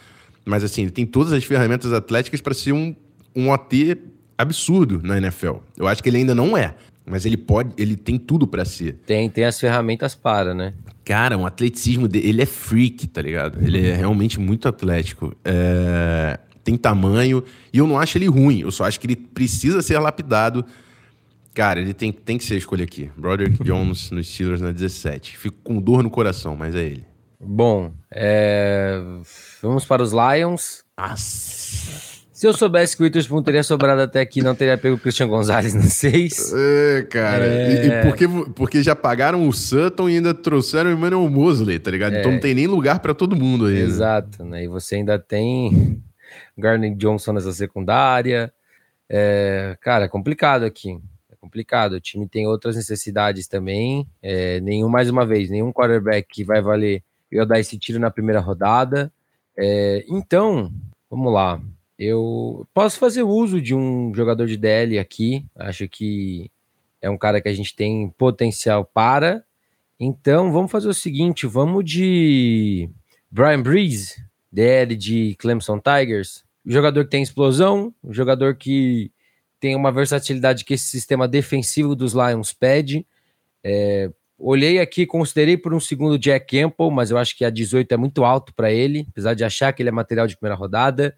[0.44, 2.94] Mas assim, ele tem todas as ferramentas atléticas para ser um,
[3.35, 3.96] um OT
[4.37, 5.57] absurdo na NFL.
[5.76, 6.74] Eu acho que ele ainda não é.
[7.09, 8.94] Mas ele pode, ele tem tudo para ser.
[9.07, 10.75] Tem, tem as ferramentas para, né?
[11.05, 13.59] Cara, um atleticismo dele, ele é freak, tá ligado?
[13.64, 15.35] Ele é realmente muito atlético.
[15.44, 17.42] É, tem tamanho,
[17.73, 20.64] e eu não acho ele ruim, eu só acho que ele precisa ser lapidado.
[21.55, 23.11] Cara, ele tem, tem que ser a escolha aqui.
[23.16, 25.38] Broderick Jones nos Steelers na 17.
[25.38, 27.05] Fico com dor no coração, mas é ele.
[27.40, 29.01] Bom, é...
[29.62, 30.85] vamos para os Lions.
[30.97, 32.17] Nossa.
[32.38, 35.27] Se eu soubesse que o Witherspoon teria sobrado até aqui, não teria pego o Christian
[35.27, 36.53] Gonzalez no 6.
[36.55, 37.44] É, cara.
[37.44, 37.72] É...
[37.72, 41.90] E, e porque, porque já pagaram o Sutton e ainda trouxeram o Emmanuel Mosley, tá
[41.90, 42.14] ligado?
[42.14, 42.20] É...
[42.20, 43.74] Então não tem nem lugar para todo mundo aí.
[43.74, 43.81] Né?
[43.81, 44.62] Exato, né?
[44.62, 46.01] E você ainda tem
[46.57, 48.55] Garnett Johnson nessa secundária.
[49.09, 49.77] É...
[49.81, 50.96] Cara, é complicado aqui.
[51.33, 51.94] É complicado.
[51.94, 54.07] O time tem outras necessidades também.
[54.22, 54.61] É...
[54.61, 58.38] Nenhum, mais uma vez, nenhum quarterback que vai valer eu dar esse tiro na primeira
[58.38, 59.12] rodada.
[59.59, 60.05] É...
[60.09, 60.72] Então,
[61.11, 61.61] vamos lá.
[61.98, 65.44] Eu posso fazer uso de um jogador de DL aqui.
[65.56, 66.50] Acho que
[67.02, 69.44] é um cara que a gente tem potencial para.
[69.98, 72.88] Então, vamos fazer o seguinte: vamos de
[73.30, 76.44] Brian Breeze, DL de Clemson Tigers.
[76.64, 79.11] Jogador que tem explosão, jogador que
[79.58, 83.06] tem uma versatilidade que esse sistema defensivo dos Lions pede.
[83.64, 87.90] É, olhei aqui, considerei por um segundo Jack Campbell, mas eu acho que a 18
[87.92, 91.16] é muito alto para ele, apesar de achar que ele é material de primeira rodada.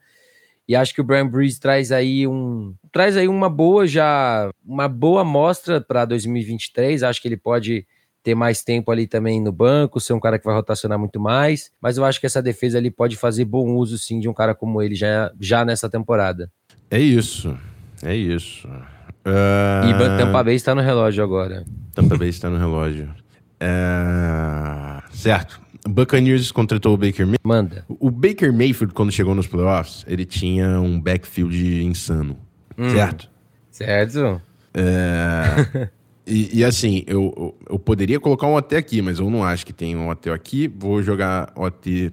[0.71, 4.87] E acho que o Brian Breeze traz aí um traz aí uma boa já uma
[4.87, 7.03] boa amostra para 2023.
[7.03, 7.85] Acho que ele pode
[8.23, 11.73] ter mais tempo ali também no banco, ser um cara que vai rotacionar muito mais,
[11.83, 14.55] mas eu acho que essa defesa ali pode fazer bom uso sim de um cara
[14.55, 16.49] como ele já, já nessa temporada.
[16.89, 17.59] É isso.
[18.05, 18.69] É isso.
[18.69, 19.91] Uh...
[19.91, 21.65] E Tampa Bay está no relógio agora.
[21.97, 23.13] Tampa Bay está no relógio.
[23.61, 25.03] Uh...
[25.13, 25.61] Certo.
[25.89, 27.41] Buccaneers contratou o Baker Mayfield.
[27.45, 27.85] Manda.
[27.89, 32.39] O Baker Mayfield, quando chegou nos playoffs, ele tinha um backfield insano.
[32.77, 32.91] Hum.
[32.91, 33.31] Certo?
[33.71, 34.43] Certo.
[34.75, 35.89] É...
[36.27, 39.65] e, e, assim, eu, eu, eu, poderia colocar um OT aqui, mas eu não acho
[39.65, 40.69] que tem um OT aqui.
[40.69, 42.13] Vou jogar OT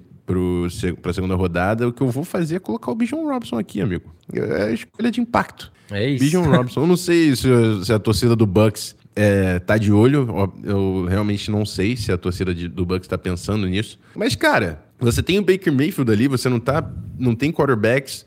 [1.00, 1.88] para a segunda rodada.
[1.88, 4.12] O que eu vou fazer é colocar o Bijan Robson aqui, amigo.
[4.32, 5.72] É escolha de impacto.
[5.90, 6.24] É isso.
[6.24, 6.82] Bijan Robson.
[6.82, 7.48] Eu não sei se,
[7.84, 10.52] se a torcida do Bucks é, tá de olho.
[10.62, 13.98] Eu realmente não sei se a torcida de, do Bucks está pensando nisso.
[14.14, 18.24] Mas, cara, você tem o Baker Mayfield ali, você não, tá, não tem quarterbacks.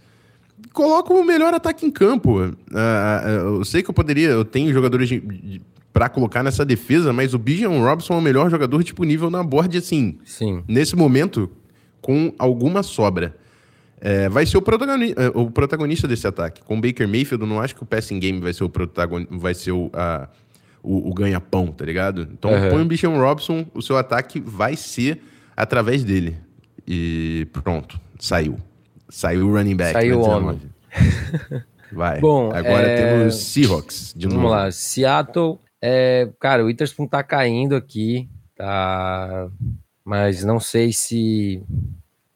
[0.74, 2.42] Coloca o melhor ataque em campo.
[2.42, 5.10] Uh, eu sei que eu poderia, eu tenho jogadores
[5.94, 9.78] para colocar nessa defesa, mas o Bijan Robson é o melhor jogador disponível na board,
[9.78, 10.18] assim.
[10.26, 10.62] Sim.
[10.68, 11.50] Nesse momento,
[12.02, 13.38] com alguma sobra.
[14.04, 16.62] É, vai ser o protagonista, o protagonista desse ataque.
[16.64, 19.38] Com o Baker Mayfield, eu não acho que o passing game vai ser o protagonista,
[19.38, 20.28] vai ser o, a,
[20.84, 22.28] o, o ganha-pão, tá ligado?
[22.32, 22.70] Então uhum.
[22.70, 25.22] põe o Bichon Robson, o seu ataque vai ser
[25.56, 26.38] através dele.
[26.88, 28.58] E pronto, saiu.
[29.10, 29.94] Saiu o running back.
[29.94, 30.60] Saiu o homem.
[31.92, 32.20] Vai.
[32.22, 32.96] Bom, agora é...
[32.96, 34.56] temos Seahawks de Vamos novo.
[34.56, 35.60] lá, Seattle.
[35.82, 36.30] É...
[36.40, 39.50] Cara, o Witherspoon tá caindo aqui, tá?
[40.04, 41.62] Mas não sei se.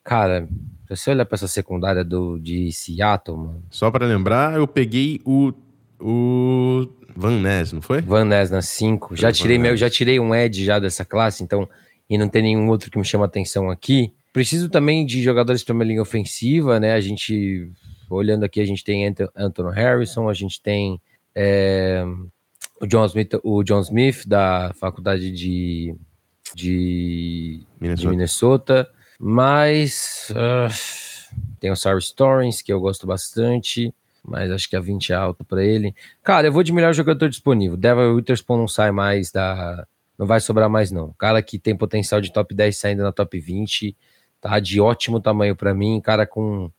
[0.03, 0.47] Cara,
[0.87, 3.63] se você olhar pra essa secundária do, de Seattle, mano.
[3.71, 5.51] Só para lembrar, eu peguei o,
[5.99, 8.01] o Van Ness, não foi?
[8.01, 9.15] Van Ness na 5.
[9.15, 11.67] Já tirei meu, já tirei um Ed já dessa classe, então
[12.09, 14.13] e não tem nenhum outro que me chama atenção aqui.
[14.31, 16.93] Preciso também de jogadores para uma linha ofensiva, né?
[16.93, 17.71] A gente
[18.09, 21.01] olhando aqui, a gente tem Anthony Harrison, a gente tem
[21.33, 22.05] é,
[22.79, 25.95] o John Smith, o John Smith da faculdade de
[26.53, 33.93] de Minnesota, de Minnesota mas uh, tem o Sarah Storings, que eu gosto bastante
[34.27, 35.95] mas acho que a 20 é alto para ele.
[36.23, 37.77] Cara, eu vou de melhor jogador disponível.
[37.77, 39.85] Devil Witherspoon não sai mais da.
[40.17, 41.13] Não vai sobrar mais, não.
[41.17, 43.95] Cara que tem potencial de top 10 saindo na top 20,
[44.39, 45.99] tá de ótimo tamanho para mim.
[45.99, 46.71] Cara com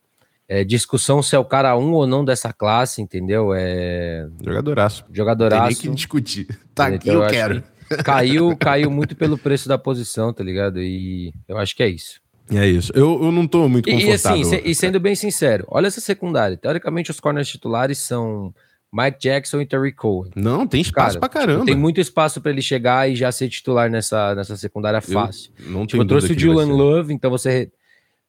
[0.49, 3.53] é, discussão se é o cara um ou não dessa classe, entendeu?
[3.55, 4.27] É.
[4.43, 5.05] Jogadoraço.
[5.13, 5.81] Jogadoraço.
[5.81, 6.47] Tem que discutir.
[6.75, 7.63] Tá aqui, eu, eu quero.
[8.05, 10.83] Caiu, caiu muito pelo preço da posição, tá ligado?
[10.83, 12.21] E eu acho que é isso.
[12.51, 12.93] É isso.
[12.95, 14.39] Eu, eu não tô muito confortável.
[14.39, 16.57] E, assim, e sendo bem sincero, olha essa secundária.
[16.57, 18.55] Teoricamente, os corners titulares são
[18.93, 20.31] Mike Jackson e Terry Cohen.
[20.35, 21.61] Não, tem espaço Cara, pra caramba.
[21.61, 25.53] Tipo, tem muito espaço para ele chegar e já ser titular nessa, nessa secundária fácil.
[25.59, 27.71] Eu, não tipo, eu trouxe o Julian Love, então você,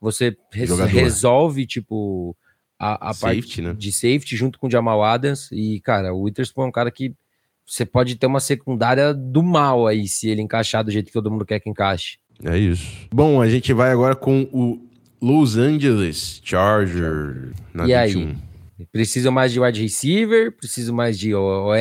[0.01, 2.36] você resolve, tipo,
[2.80, 3.73] a, a safety, parte né?
[3.77, 5.49] de safety junto com o Jamal Adams.
[5.51, 7.13] E, cara, o Witherspoon é um cara que
[7.65, 11.30] você pode ter uma secundária do mal aí, se ele encaixar do jeito que todo
[11.30, 12.17] mundo quer que encaixe.
[12.43, 13.08] É isso.
[13.12, 14.80] Bom, a gente vai agora com o
[15.21, 18.28] Los Angeles Charger na e 21.
[18.28, 18.36] aí?
[18.91, 21.73] Preciso mais de wide receiver, preciso mais de OL,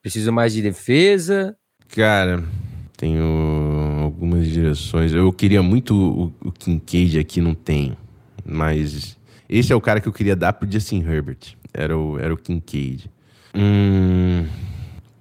[0.00, 1.56] preciso mais de defesa.
[1.88, 2.42] Cara,
[2.96, 5.12] tenho algumas direções.
[5.12, 7.96] Eu queria muito o, o Kincaid aqui, não tem.
[8.44, 11.54] Mas esse é o cara que eu queria dar pro Justin Herbert.
[11.72, 13.10] Era o, era o Kincaid.
[13.54, 14.46] Hum,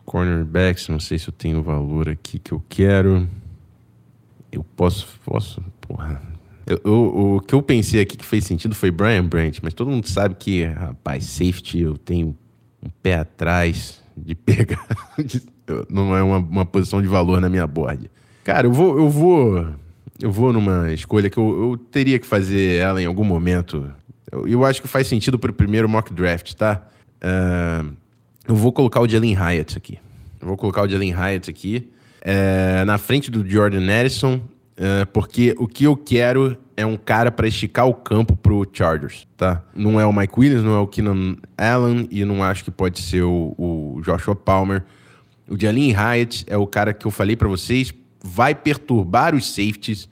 [0.05, 3.27] cornerbacks, não sei se eu tenho o valor aqui que eu quero.
[4.53, 6.21] Eu posso, posso, porra.
[6.65, 9.89] Eu, eu, o que eu pensei aqui que fez sentido foi Brian Brandt, mas todo
[9.89, 12.37] mundo sabe que, rapaz, safety eu tenho
[12.81, 14.87] um pé atrás de pegar.
[15.89, 18.09] não é uma, uma posição de valor na minha board.
[18.43, 19.67] Cara, eu vou, eu vou,
[20.21, 23.91] eu vou numa escolha que eu, eu teria que fazer ela em algum momento.
[24.31, 26.85] Eu, eu acho que faz sentido para o primeiro mock draft, tá?
[27.23, 27.91] Uh,
[28.47, 29.97] eu vou colocar o Jalen Hyatt aqui.
[30.39, 31.89] Eu vou colocar o Jalen Hyatt aqui.
[32.25, 34.41] É, na frente do Jordan Edison,
[34.77, 39.27] é, porque o que eu quero é um cara para esticar o campo pro Chargers,
[39.37, 39.61] tá?
[39.75, 43.01] Não é o Mike Williams, não é o Keenan Allen e não acho que pode
[43.01, 44.83] ser o, o Joshua Palmer.
[45.47, 50.07] O Jalen Hyatt é o cara que eu falei para vocês, vai perturbar os safeties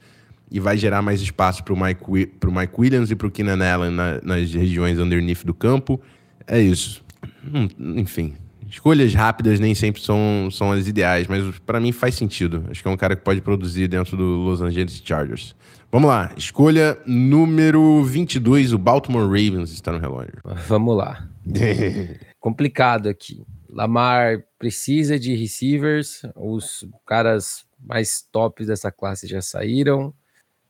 [0.50, 4.20] e vai gerar mais espaço pro Mike, pro Mike Williams e pro Keenan Allen na,
[4.22, 5.98] nas regiões underneath do campo.
[6.46, 7.02] É isso.
[7.42, 8.34] Hum, enfim,
[8.72, 12.64] escolhas rápidas nem sempre são, são as ideais, mas para mim faz sentido.
[12.70, 15.54] Acho que é um cara que pode produzir dentro do Los Angeles Chargers.
[15.90, 20.32] Vamos lá, escolha número 22, o Baltimore Ravens está no relógio.
[20.66, 21.28] Vamos lá.
[22.40, 23.44] Complicado aqui.
[23.68, 30.14] Lamar precisa de receivers, os caras mais tops dessa classe já saíram.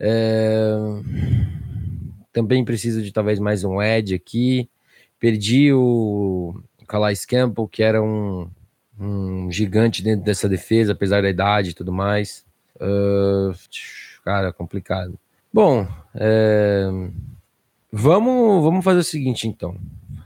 [0.00, 0.74] É...
[2.32, 4.68] Também precisa de talvez mais um edge aqui.
[5.20, 6.60] Perdi o
[6.92, 8.50] Calais Campbell, que era um,
[9.00, 12.44] um gigante dentro dessa defesa, apesar da idade e tudo mais.
[12.76, 13.54] Uh,
[14.22, 15.18] cara, complicado.
[15.50, 16.84] Bom, é,
[17.90, 19.74] vamos, vamos fazer o seguinte, então.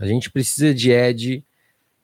[0.01, 1.45] A gente precisa de edge,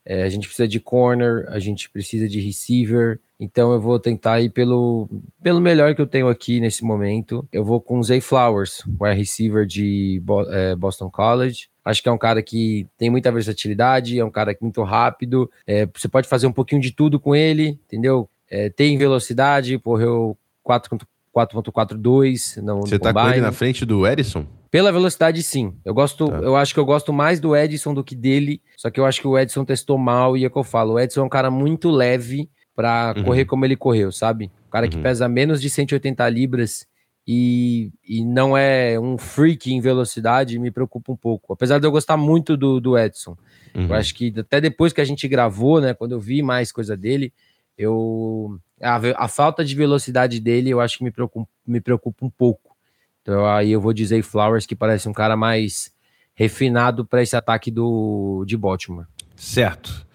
[0.04, 3.18] é, a gente precisa de corner, a gente precisa de receiver.
[3.42, 5.08] Então eu vou tentar ir pelo,
[5.42, 7.44] pelo melhor que eu tenho aqui nesse momento.
[7.52, 11.68] Eu vou com o Zay Flowers, o receiver de é, Boston College.
[11.84, 15.50] Acho que é um cara que tem muita versatilidade, é um cara muito rápido.
[15.66, 18.30] É, você pode fazer um pouquinho de tudo com ele, entendeu?
[18.48, 24.46] É, tem velocidade, correu 4.42 no Você tá com ele na frente do Edison?
[24.70, 25.74] Pela velocidade, sim.
[25.84, 26.36] Eu gosto, tá.
[26.36, 28.62] eu acho que eu gosto mais do Edison do que dele.
[28.76, 30.92] Só que eu acho que o Edison testou mal e é o que eu falo.
[30.92, 33.24] O Edison é um cara muito leve para uhum.
[33.24, 34.50] correr como ele correu, sabe?
[34.66, 34.90] O cara uhum.
[34.90, 36.86] que pesa menos de 180 libras
[37.26, 41.52] e, e não é um freak em velocidade, me preocupa um pouco.
[41.52, 43.36] Apesar de eu gostar muito do, do Edson.
[43.74, 43.86] Uhum.
[43.86, 46.96] Eu acho que até depois que a gente gravou, né, quando eu vi mais coisa
[46.96, 47.32] dele,
[47.78, 52.30] eu a, a falta de velocidade dele eu acho que me preocupa, me preocupa um
[52.30, 52.76] pouco.
[53.22, 55.92] Então aí eu vou dizer Flowers que parece um cara mais
[56.34, 59.06] refinado para esse ataque do de Baltimore.
[59.36, 60.06] Certo.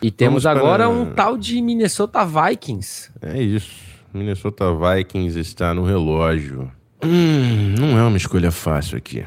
[0.00, 0.88] E temos Vamos agora para...
[0.88, 3.10] um tal de Minnesota Vikings.
[3.22, 3.86] É isso.
[4.12, 6.70] Minnesota Vikings está no relógio.
[7.04, 9.24] Hum, não é uma escolha fácil aqui.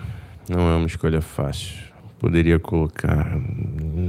[0.48, 1.90] Não é uma escolha fácil.
[2.20, 3.38] Poderia colocar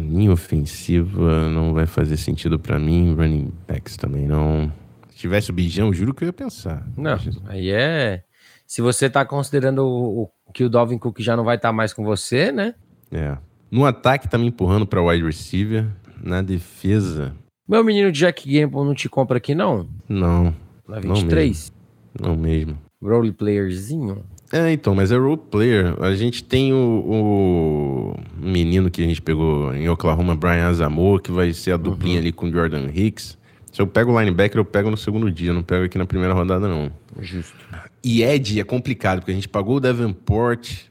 [0.09, 3.15] linha ofensiva, não vai fazer sentido para mim.
[3.15, 4.73] Running backs também não.
[5.11, 6.87] Se tivesse o Bijão, juro que eu ia pensar.
[6.97, 8.23] Não, aí é.
[8.67, 11.73] Se você tá considerando o, o que o Dalvin Cook já não vai estar tá
[11.73, 12.75] mais com você, né?
[13.13, 13.37] É.
[13.71, 15.87] No ataque tá me empurrando para wide receiver.
[16.23, 17.35] Na defesa.
[17.69, 19.89] Meu menino Jack Gamble não te compra aqui, não?
[20.09, 20.55] Não.
[20.89, 21.73] Na 23?
[22.21, 22.37] Não mesmo.
[22.37, 22.79] Não mesmo.
[23.03, 24.25] Role playerzinho?
[24.53, 25.95] É, então, mas é role player.
[26.03, 31.31] A gente tem o, o menino que a gente pegou em Oklahoma, Brian Azamor, que
[31.31, 32.21] vai ser a duplinha uhum.
[32.21, 33.39] ali com Jordan Hicks.
[33.73, 36.35] Se eu pego o linebacker, eu pego no segundo dia, não pego aqui na primeira
[36.35, 36.91] rodada, não.
[37.21, 37.55] Justo.
[38.03, 40.90] E Ed é complicado, porque a gente pagou o Davenport,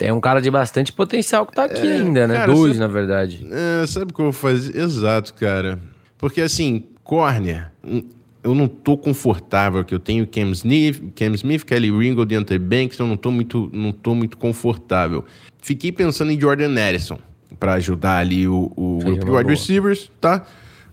[0.00, 2.34] tem um cara de bastante potencial que tá aqui é, ainda, né?
[2.36, 3.46] Cara, Dois, sabe, na verdade.
[3.50, 4.74] É, sabe o que eu vou fazer?
[4.74, 5.78] Exato, cara.
[6.16, 8.02] Porque assim, corner, hum,
[8.42, 12.98] eu não tô confortável que eu tenho Cam Smith, Cam Smith, Kelly Ringo, Deontay Banks,
[12.98, 15.22] eu não tô muito, não tô muito confortável.
[15.60, 17.18] Fiquei pensando em Jordan Edison
[17.58, 20.46] para ajudar ali o, o grupo de wide receivers, tá?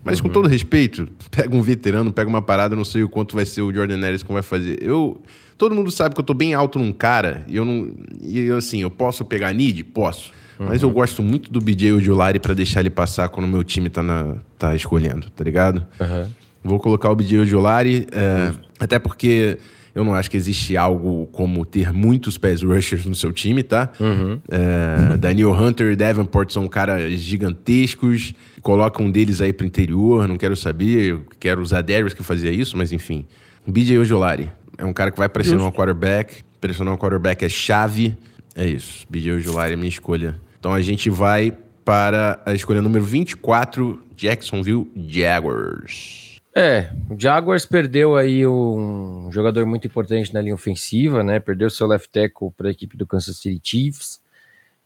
[0.04, 0.26] Mas uhum.
[0.26, 3.62] com todo respeito, pega um veterano, pega uma parada, não sei o quanto vai ser
[3.62, 4.82] o Jordan Edison vai fazer.
[4.82, 5.20] Eu
[5.58, 7.90] Todo mundo sabe que eu tô bem alto num cara, e eu não.
[8.22, 9.82] E eu, assim, eu posso pegar need?
[9.82, 10.30] Posso.
[10.58, 10.66] Uhum.
[10.66, 13.90] Mas eu gosto muito do BJ Ojulari para deixar ele passar quando o meu time
[13.90, 15.84] tá, na, tá escolhendo, tá ligado?
[16.00, 16.30] Uhum.
[16.62, 18.54] Vou colocar o BJ Ojulari, é, uhum.
[18.78, 19.58] até porque
[19.92, 23.90] eu não acho que existe algo como ter muitos pass rushers no seu time, tá?
[23.98, 24.40] Uhum.
[24.48, 28.32] É, Daniel Hunter e Davenport são caras gigantescos.
[28.68, 31.22] Coloca um deles aí pro interior, não quero saber.
[31.40, 33.26] Quero usar Darius que fazia isso, mas enfim.
[33.66, 34.52] BJ Ojolari.
[34.76, 36.44] É um cara que vai pressionar o quarterback.
[36.60, 38.14] Pressionar o quarterback é chave.
[38.54, 39.06] É isso.
[39.08, 40.38] BJ Ojolari é minha escolha.
[40.60, 46.38] Então a gente vai para a escolha número 24, Jacksonville Jaguars.
[46.54, 51.40] É, o Jaguars perdeu aí um jogador muito importante na linha ofensiva, né?
[51.40, 54.20] Perdeu seu left tackle para a equipe do Kansas City Chiefs.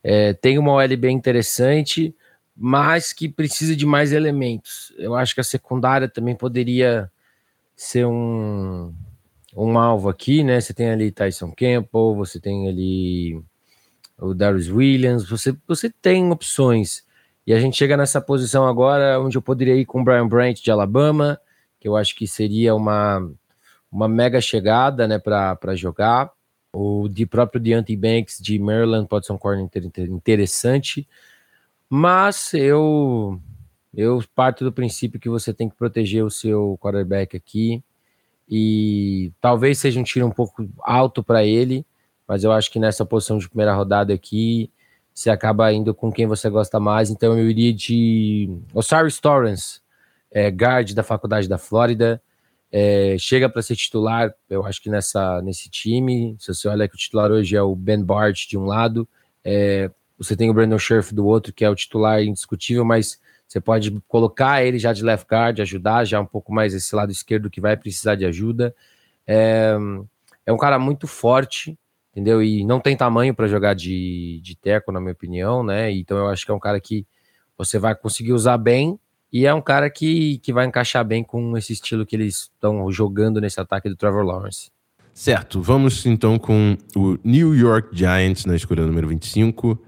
[0.05, 2.15] É, tem uma OL bem interessante,
[2.57, 4.93] mas que precisa de mais elementos.
[4.99, 7.11] Eu acho que a secundária também poderia
[7.75, 8.95] ser um,
[9.57, 10.61] um alvo aqui, né?
[10.61, 13.43] Você tem ali Tyson Campbell, você tem ali
[14.19, 17.05] o Darius Williams, você, você tem opções.
[17.47, 20.63] E a gente chega nessa posição agora onde eu poderia ir com o Brian Brandt
[20.63, 21.41] de Alabama,
[21.81, 23.29] que eu acho que seria uma,
[23.91, 26.31] uma mega chegada né, para jogar.
[26.73, 29.69] O de próprio Deontay Banks de Maryland pode ser um corner
[30.09, 31.07] interessante,
[31.95, 33.39] mas eu
[33.93, 37.85] eu parto do princípio que você tem que proteger o seu quarterback aqui
[38.49, 41.85] e talvez seja um tiro um pouco alto para ele,
[42.27, 44.71] mas eu acho que nessa posição de primeira rodada aqui
[45.13, 47.11] você acaba indo com quem você gosta mais.
[47.11, 49.83] Então eu iria de Osiris Torrance,
[50.31, 52.23] é, guard da Faculdade da Flórida.
[52.73, 56.37] É, chega para ser titular, eu acho que nessa, nesse time.
[56.39, 59.07] Se você olha que o titular hoje é o Ben Bart de um lado,
[59.45, 59.91] é,
[60.23, 63.91] você tem o Brandon Scherf do outro, que é o titular indiscutível, mas você pode
[64.07, 67.61] colocar ele já de left guard, ajudar já um pouco mais esse lado esquerdo que
[67.61, 68.75] vai precisar de ajuda.
[69.27, 69.77] É,
[70.47, 71.77] é um cara muito forte,
[72.13, 72.43] entendeu?
[72.43, 75.91] E não tem tamanho para jogar de, de teco, na minha opinião, né?
[75.91, 77.07] Então eu acho que é um cara que
[77.59, 78.99] você vai conseguir usar bem
[79.33, 82.91] e é um cara que, que vai encaixar bem com esse estilo que eles estão
[82.93, 84.71] jogando nesse ataque do Trevor Lawrence.
[85.13, 89.79] Certo, vamos então com o New York Giants na escolha número 25.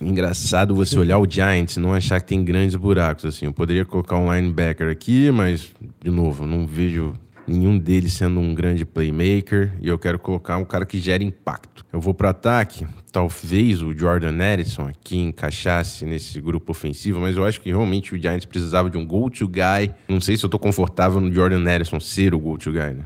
[0.00, 3.24] Engraçado você olhar o Giants e não achar que tem grandes buracos.
[3.24, 5.72] Assim, eu poderia colocar um linebacker aqui, mas,
[6.02, 7.14] de novo, não vejo
[7.46, 11.84] nenhum deles sendo um grande playmaker e eu quero colocar um cara que gere impacto.
[11.92, 17.44] Eu vou para ataque, talvez o Jordan Edison aqui encaixasse nesse grupo ofensivo, mas eu
[17.44, 19.92] acho que realmente o Giants precisava de um go-to guy.
[20.08, 23.04] Não sei se eu tô confortável no Jordan Edison ser o go-to guy, né?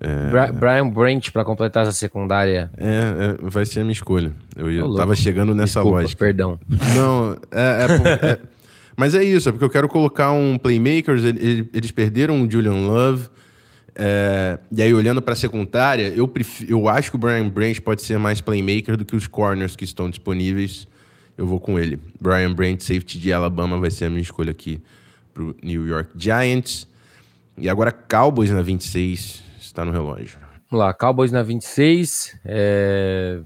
[0.00, 0.52] É...
[0.52, 2.70] Brian Brent para completar essa secundária.
[2.76, 4.32] É, é, vai ser a minha escolha.
[4.56, 6.18] Eu, eu tava chegando nessa Desculpa, lógica.
[6.18, 6.58] Perdão.
[6.96, 8.38] Não, é, é, é
[8.96, 11.22] mas é isso, é porque eu quero colocar um playmakers.
[11.24, 13.28] Eles perderam o Julian Love.
[13.94, 17.80] É, e aí, olhando para a secundária, eu, prefiro, eu acho que o Brian Branch
[17.80, 20.86] pode ser mais playmaker do que os corners que estão disponíveis.
[21.36, 21.98] Eu vou com ele.
[22.20, 24.80] Brian Branch, safety de Alabama, vai ser a minha escolha aqui
[25.32, 26.86] para o New York Giants.
[27.56, 29.41] E agora, Cowboys na 26,
[29.72, 30.38] está no relógio.
[30.70, 32.38] Vamos lá, Cowboys na 26.
[32.44, 33.40] É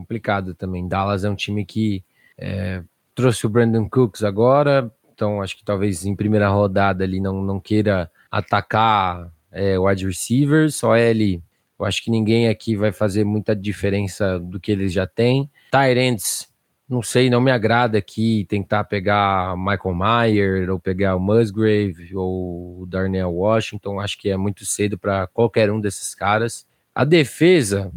[0.00, 0.88] complicado também.
[0.88, 2.02] Dallas é um time que
[2.38, 2.82] é,
[3.14, 7.60] trouxe o Brandon Cooks agora, então acho que talvez em primeira rodada ele não, não
[7.60, 14.38] queira atacar é, wide receivers, OL, eu acho que ninguém aqui vai fazer muita diferença
[14.38, 15.50] do que eles já têm.
[15.70, 16.48] Tyrants,
[16.90, 22.82] não sei, não me agrada aqui tentar pegar Michael Mayer ou pegar o Musgrave ou
[22.82, 26.66] o Darnell Washington, acho que é muito cedo para qualquer um desses caras.
[26.92, 27.92] A defesa,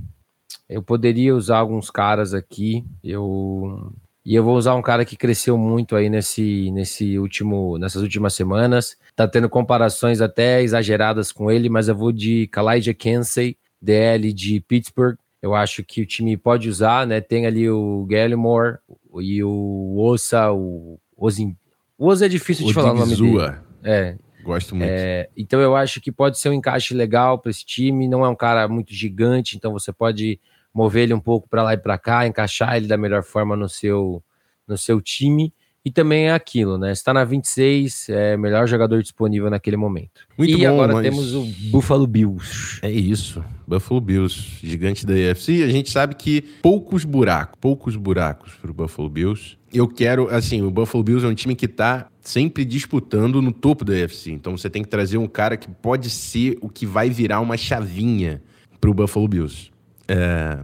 [0.70, 3.92] eu poderia usar alguns caras aqui, eu
[4.26, 8.34] e eu vou usar um cara que cresceu muito aí nesse, nesse último, nessas últimas
[8.34, 8.96] semanas.
[9.16, 14.62] Tá tendo comparações até exageradas com ele, mas eu vou de Kalijah Kensey, DL de
[14.62, 15.18] Pittsburgh.
[15.44, 17.20] Eu acho que o time pode usar, né?
[17.20, 18.78] Tem ali o Gallimore
[19.20, 21.58] e o Ossa, o Ozim.
[21.98, 23.58] O Ossa é difícil de o falar o nome dele.
[23.84, 24.16] É.
[24.42, 24.90] Gosto muito.
[24.90, 28.08] É, então eu acho que pode ser um encaixe legal para esse time.
[28.08, 30.40] Não é um cara muito gigante, então você pode
[30.74, 33.68] mover ele um pouco para lá e para cá, encaixar ele da melhor forma no
[33.68, 34.24] seu,
[34.66, 35.54] no seu time.
[35.86, 36.94] E também é aquilo, né?
[36.94, 40.22] Está na 26, é melhor jogador disponível naquele momento.
[40.38, 41.04] Muito e bom, agora mas...
[41.04, 42.80] temos o Buffalo Bills.
[42.82, 45.62] É isso, Buffalo Bills, gigante da AFC.
[45.62, 49.58] A gente sabe que poucos buracos, poucos buracos para o Buffalo Bills.
[49.74, 53.84] Eu quero, assim, o Buffalo Bills é um time que está sempre disputando no topo
[53.84, 54.32] da AFC.
[54.32, 57.58] Então você tem que trazer um cara que pode ser o que vai virar uma
[57.58, 58.42] chavinha
[58.80, 59.70] para o Buffalo Bills.
[60.08, 60.60] É,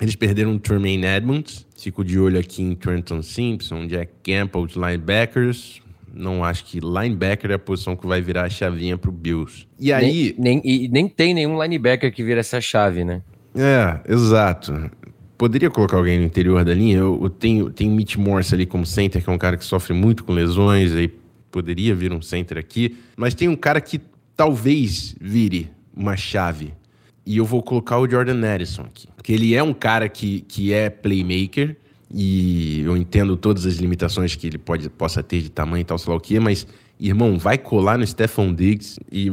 [0.00, 1.66] eles perderam o Tremaine Edmonds.
[1.80, 5.80] Fico de olho aqui em Trenton Simpson, Jack Campbell, de linebackers.
[6.12, 9.66] Não acho que linebacker é a posição que vai virar a chavinha pro Bills.
[9.78, 10.34] E aí.
[10.36, 13.22] Nem, nem, e nem tem nenhum linebacker que vira essa chave, né?
[13.54, 14.90] É, exato.
[15.38, 16.98] Poderia colocar alguém no interior da linha.
[16.98, 19.94] Eu, eu tenho, tenho Mitch Morse ali como center, que é um cara que sofre
[19.94, 20.92] muito com lesões.
[20.92, 21.08] Aí
[21.50, 22.98] poderia vir um center aqui.
[23.16, 24.00] Mas tem um cara que
[24.36, 26.74] talvez vire uma chave
[27.24, 29.08] e eu vou colocar o Jordan Edison aqui.
[29.14, 31.76] Porque ele é um cara que, que é playmaker.
[32.12, 35.96] E eu entendo todas as limitações que ele pode, possa ter de tamanho e tal,
[35.96, 36.40] sei lá o quê.
[36.40, 36.66] Mas,
[36.98, 39.32] irmão, vai colar no Stephon Diggs e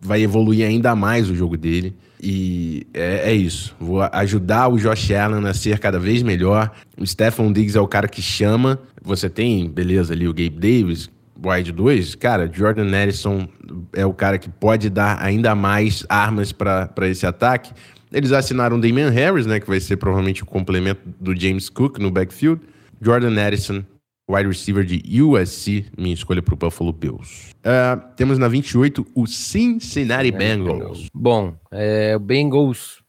[0.00, 1.96] vai evoluir ainda mais o jogo dele.
[2.22, 3.74] E é, é, isso.
[3.80, 6.70] Vou ajudar o Josh Allen a ser cada vez melhor.
[6.96, 8.80] O Stephon Diggs é o cara que chama.
[9.02, 11.10] Você tem, beleza, ali o Gabe Davis,
[11.44, 13.48] wide 2, cara, Jordan Edison
[13.92, 17.72] é o cara que pode dar ainda mais armas para esse ataque.
[18.12, 22.10] Eles assinaram Damian Harris, né, que vai ser provavelmente o complemento do James Cook no
[22.10, 22.62] backfield.
[23.00, 23.84] Jordan Edison,
[24.30, 27.50] wide receiver de USC, minha escolha para o Buffalo Bills.
[27.58, 31.08] Uh, temos na 28 o Cincinnati Bengals.
[31.12, 33.02] Bom, é, o Bengals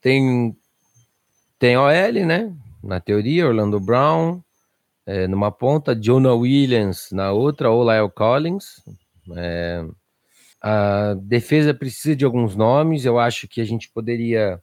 [0.00, 0.54] tem,
[1.58, 2.52] tem OL, né?
[2.82, 4.40] Na teoria, Orlando Brown,
[5.08, 8.84] é, numa ponta, Jonah Williams na outra, ou Lyle Collins.
[9.34, 9.82] É,
[10.60, 13.06] a defesa precisa de alguns nomes.
[13.06, 14.60] Eu acho que a gente poderia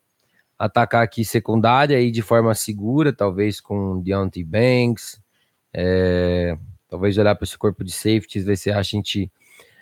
[0.57, 5.19] atacar aqui secundária e de forma segura, talvez com Deontay Banks,
[5.73, 6.55] é,
[6.87, 9.31] talvez olhar para esse corpo de safeties, ver se a gente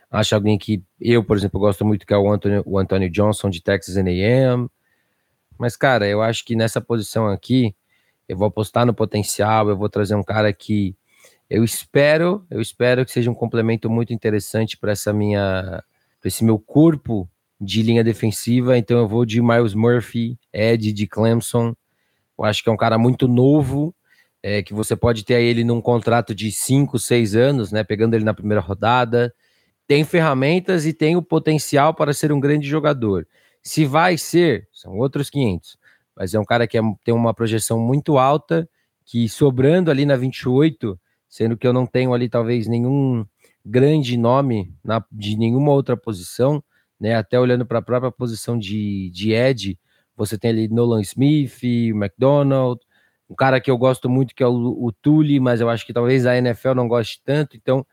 [0.09, 3.49] acha alguém que eu, por exemplo, gosto muito, que é o Anthony, o Anthony Johnson
[3.49, 4.69] de Texas A&M.
[5.59, 7.75] Mas, cara, eu acho que nessa posição aqui,
[8.27, 10.95] eu vou apostar no potencial, eu vou trazer um cara que
[11.49, 15.83] eu espero, eu espero que seja um complemento muito interessante para essa minha,
[16.19, 18.77] para esse meu corpo de linha defensiva.
[18.77, 21.75] Então eu vou de Miles Murphy, Ed de Clemson.
[22.37, 23.93] Eu acho que é um cara muito novo,
[24.41, 27.83] é, que você pode ter ele num contrato de 5, 6 anos, né?
[27.83, 29.33] Pegando ele na primeira rodada.
[29.87, 33.27] Tem ferramentas e tem o potencial para ser um grande jogador.
[33.61, 35.77] Se vai ser, são outros 500.
[36.15, 38.67] Mas é um cara que é, tem uma projeção muito alta,
[39.05, 43.25] que sobrando ali na 28, sendo que eu não tenho ali talvez nenhum
[43.65, 46.63] grande nome na, de nenhuma outra posição,
[46.99, 47.15] né?
[47.15, 49.77] Até olhando para a própria posição de, de Ed,
[50.15, 52.79] você tem ali Nolan Smith, McDonald,
[53.29, 55.93] um cara que eu gosto muito que é o, o Tully, mas eu acho que
[55.93, 57.85] talvez a NFL não goste tanto, então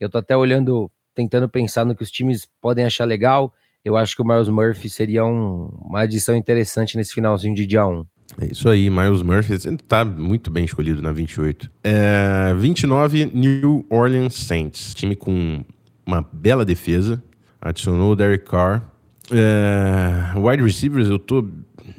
[0.00, 3.52] eu tô até olhando, tentando pensar no que os times podem achar legal.
[3.88, 7.86] Eu acho que o Miles Murphy seria um, uma adição interessante nesse finalzinho de dia
[7.86, 8.04] 1.
[8.38, 11.70] É isso aí, Miles Murphy está muito bem escolhido na 28.
[11.82, 14.94] É, 29, New Orleans Saints.
[14.94, 15.64] Time com
[16.04, 17.22] uma bela defesa.
[17.58, 18.86] Adicionou o Derek Carr.
[19.30, 21.48] É, wide receivers, eu tô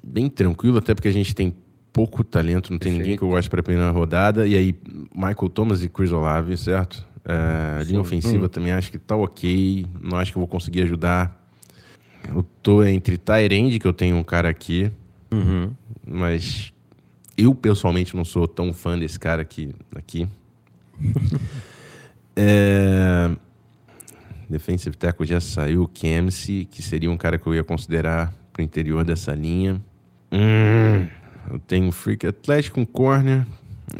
[0.04, 1.56] bem tranquilo, até porque a gente tem
[1.92, 3.02] pouco talento, não tem Perfeito.
[3.02, 4.46] ninguém que eu goste para a primeira rodada.
[4.46, 4.76] E aí,
[5.16, 7.04] Michael Thomas e Chris Olave, certo?
[7.26, 8.50] É, linha ofensiva hum.
[8.50, 9.88] também acho que tá ok.
[10.00, 11.39] Não acho que eu vou conseguir ajudar.
[12.28, 14.91] Eu tô entre Tyrande, que eu tenho um cara aqui.
[15.32, 15.72] Uhum.
[16.05, 16.74] Mas
[17.38, 19.74] eu pessoalmente não sou tão fã desse cara aqui.
[19.95, 20.28] aqui.
[22.36, 23.32] é...
[24.49, 28.63] Defensive tackle já saiu, o Kemsey, que seria um cara que eu ia considerar pro
[28.63, 29.80] interior dessa linha.
[30.32, 31.07] Hum,
[31.51, 33.45] eu tenho Freak Atlético, um corner.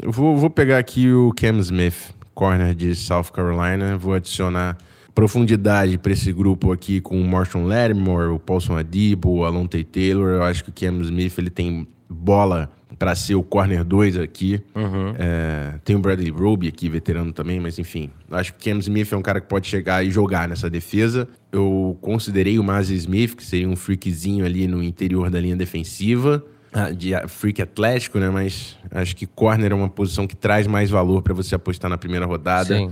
[0.02, 3.96] Eu vou, vou pegar aqui o Cam Smith, corner de South Carolina.
[3.96, 4.76] Vou adicionar
[5.14, 10.30] profundidade para esse grupo aqui com o Marshall Lattimore, o Paulson Adibo, o Alonte Taylor.
[10.30, 14.60] Eu acho que o Cam Smith ele tem bola para ser o corner 2 aqui.
[14.74, 15.14] Uhum.
[15.18, 18.10] É, tem o Bradley Roby aqui, veterano também, mas enfim.
[18.30, 21.28] Acho que o Cam Smith é um cara que pode chegar e jogar nessa defesa.
[21.50, 26.44] Eu considerei o Mazzy Smith, que seria um freakzinho ali no interior da linha defensiva.
[26.72, 28.30] Ah, de freak atlético, né?
[28.30, 31.98] Mas acho que corner é uma posição que traz mais valor para você apostar na
[31.98, 32.76] primeira rodada.
[32.76, 32.90] Sim.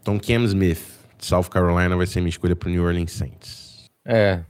[0.00, 0.80] Então, Cam Smith,
[1.24, 3.90] South Carolina, vai ser minha escolha para o New Orleans Saints.
[4.04, 4.40] É,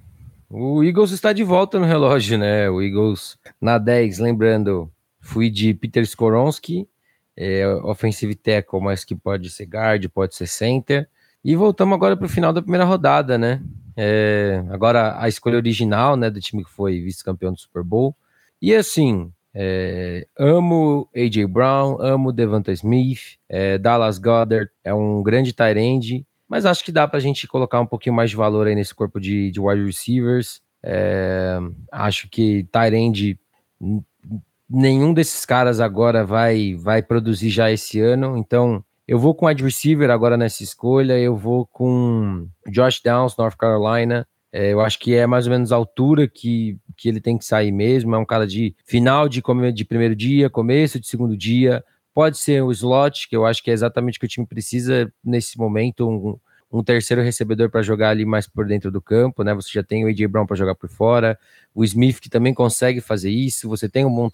[0.49, 2.69] o Eagles está de volta no relógio, né?
[2.69, 6.89] O Eagles na 10, lembrando, fui de Peter Skoronski,
[7.37, 11.09] é, offensive tackle, mas que pode ser guard, pode ser center.
[11.45, 13.63] E voltamos agora para o final da primeira rodada, né?
[13.97, 18.17] É, agora a escolha original, né, do time que foi vice-campeão do Super Bowl.
[18.61, 25.53] E assim, é, amo AJ Brown, amo Devonta Smith, é, Dallas Goddard é um grande
[25.53, 28.67] tight end mas acho que dá para a gente colocar um pouquinho mais de valor
[28.67, 30.61] aí nesse corpo de, de wide receivers.
[30.83, 31.59] É,
[31.91, 33.39] acho que Tyrande,
[34.69, 38.37] nenhum desses caras agora vai, vai produzir já esse ano.
[38.37, 41.19] Então, eu vou com wide receiver agora nessa escolha.
[41.19, 44.29] Eu vou com Josh Downs, North Carolina.
[44.53, 47.47] É, eu acho que é mais ou menos a altura que, que ele tem que
[47.47, 48.15] sair mesmo.
[48.15, 49.43] É um cara de final de,
[49.73, 51.83] de primeiro dia, começo de segundo dia.
[52.15, 55.13] Pode ser o slot, que eu acho que é exatamente o que o time precisa
[55.25, 56.39] nesse momento, um,
[56.79, 59.55] um terceiro recebedor para jogar ali mais por dentro do campo, né?
[59.55, 61.39] Você já tem o AJ Brown para jogar por fora,
[61.75, 64.29] o Smith que também consegue fazer isso, você tem o bom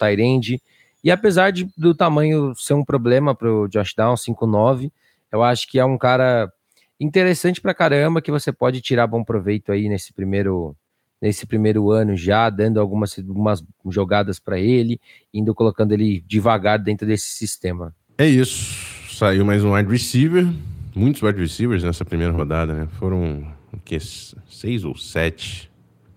[1.03, 4.91] e apesar de, do tamanho ser um problema para o Josh Down, 5'9",
[5.31, 6.51] eu acho que é um cara
[6.99, 10.75] interessante para caramba, que você pode tirar bom proveito aí nesse primeiro
[11.21, 14.99] nesse primeiro ano já, dando algumas, algumas jogadas para ele,
[15.33, 17.93] indo colocando ele devagar dentro desse sistema.
[18.17, 19.13] É isso.
[19.13, 20.47] Saiu mais um wide receiver.
[20.95, 22.87] Muitos wide receivers nessa primeira rodada, né?
[22.97, 25.69] Foram o que, seis ou sete.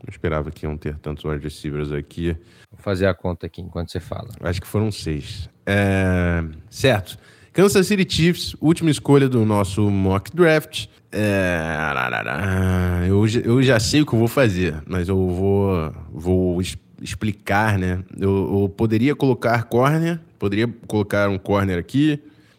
[0.04, 2.36] Não esperava que iam ter tantos wide receivers aqui.
[2.70, 4.30] Vou fazer a conta aqui enquanto você fala.
[4.40, 5.48] Acho que foram seis.
[5.66, 6.44] É...
[6.70, 7.18] Certo.
[7.52, 10.86] Kansas City Chiefs, última escolha do nosso mock draft.
[11.12, 13.08] É...
[13.08, 16.62] Eu, eu já sei o que eu vou fazer, mas eu vou, vou
[17.00, 18.02] explicar, né?
[18.18, 22.18] Eu, eu poderia colocar corner, poderia colocar um corner aqui,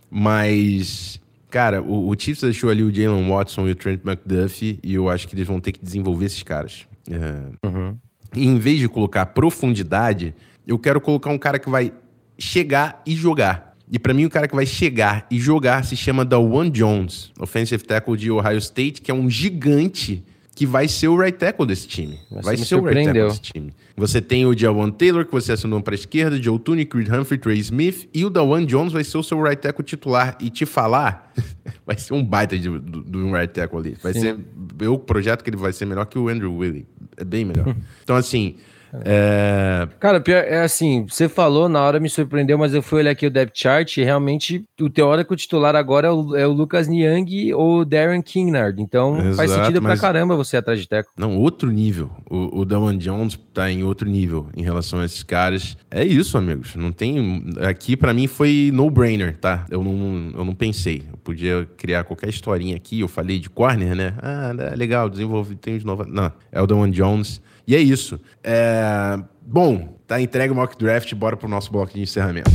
[0.10, 4.93] mas, cara, o, o Chiefs deixou ali o Jalen Watson e o Trent McDuffie, e
[4.93, 6.86] eu acho que eles vão ter que desenvolver esses caras.
[7.10, 7.68] É...
[7.68, 7.97] Uhum.
[8.36, 10.36] E em vez de colocar profundidade,
[10.66, 11.91] eu quero colocar um cara que vai
[12.38, 13.73] chegar e jogar.
[13.92, 17.84] E para mim, o cara que vai chegar e jogar se chama Dawan Jones, offensive
[17.84, 20.24] tackle de Ohio State, que é um gigante
[20.56, 22.20] que vai ser o right tackle desse time.
[22.30, 23.74] vai ser o right tackle desse time.
[23.96, 27.40] Você tem o Jawan Taylor, que você assinou para a esquerda, Joe Tooney, Creed Humphrey,
[27.40, 30.38] Trey Smith, e o Dawan Jones vai ser o seu right tackle titular.
[30.40, 31.34] E te falar,
[31.86, 33.98] vai ser um baita de, do, um right tackle ali.
[34.02, 34.20] Vai Sim.
[34.20, 34.40] ser,
[34.80, 36.86] eu projeto que ele vai ser melhor que o Andrew Willie.
[37.18, 37.76] É bem melhor.
[38.04, 38.56] então, assim,
[39.04, 39.88] é...
[40.00, 43.26] Cara, pior, é assim, você falou, na hora me surpreendeu, mas eu fui olhar aqui
[43.26, 47.54] o depth chart e realmente o teórico titular agora é o, é o Lucas Niang
[47.54, 48.82] ou o Darren Kinnard.
[48.82, 51.10] Então Exato, faz sentido pra caramba você atrás de teco.
[51.18, 52.12] Não, outro nível.
[52.30, 52.66] O, o
[52.98, 55.78] Jones tá em outro nível em relação a esses caras.
[55.89, 56.76] É isso, amigos.
[56.76, 57.46] Não tem.
[57.68, 59.66] Aqui para mim foi no-brainer, tá?
[59.70, 61.04] Eu não, eu não pensei.
[61.12, 63.00] Eu podia criar qualquer historinha aqui.
[63.00, 64.14] Eu falei de corner, né?
[64.22, 66.06] Ah, é legal, desenvolvi, tem de novo.
[66.06, 67.41] Não, é o Damon Jones.
[67.66, 68.20] E é isso.
[68.43, 69.18] É...
[69.41, 72.51] Bom, tá entregue o mock draft, bora pro nosso bloco de encerramento.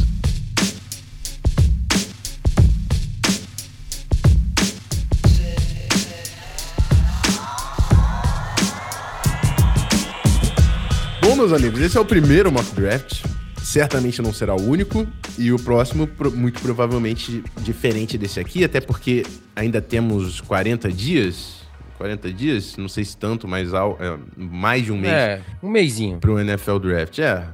[11.22, 13.24] Bom, meus amigos, esse é o primeiro mock draft.
[13.62, 15.06] Certamente não será o único.
[15.38, 21.57] E o próximo, muito provavelmente, diferente desse aqui, até porque ainda temos 40 dias
[21.99, 25.12] 40 dias, não sei se tanto, mas é, mais de um mês.
[25.12, 26.18] É, um mêsinho.
[26.18, 27.18] Para o NFL Draft.
[27.18, 27.44] É,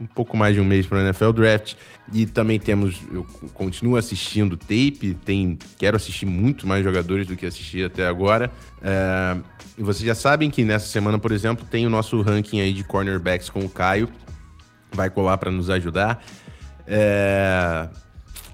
[0.00, 1.74] um pouco mais de um mês para o NFL Draft.
[2.12, 7.44] E também temos, eu continuo assistindo tape, tem, quero assistir muito mais jogadores do que
[7.44, 8.50] assisti até agora.
[8.82, 9.36] É,
[9.76, 12.82] e vocês já sabem que nessa semana, por exemplo, tem o nosso ranking aí de
[12.82, 14.08] cornerbacks com o Caio.
[14.90, 16.24] Vai colar para nos ajudar.
[16.86, 17.86] É,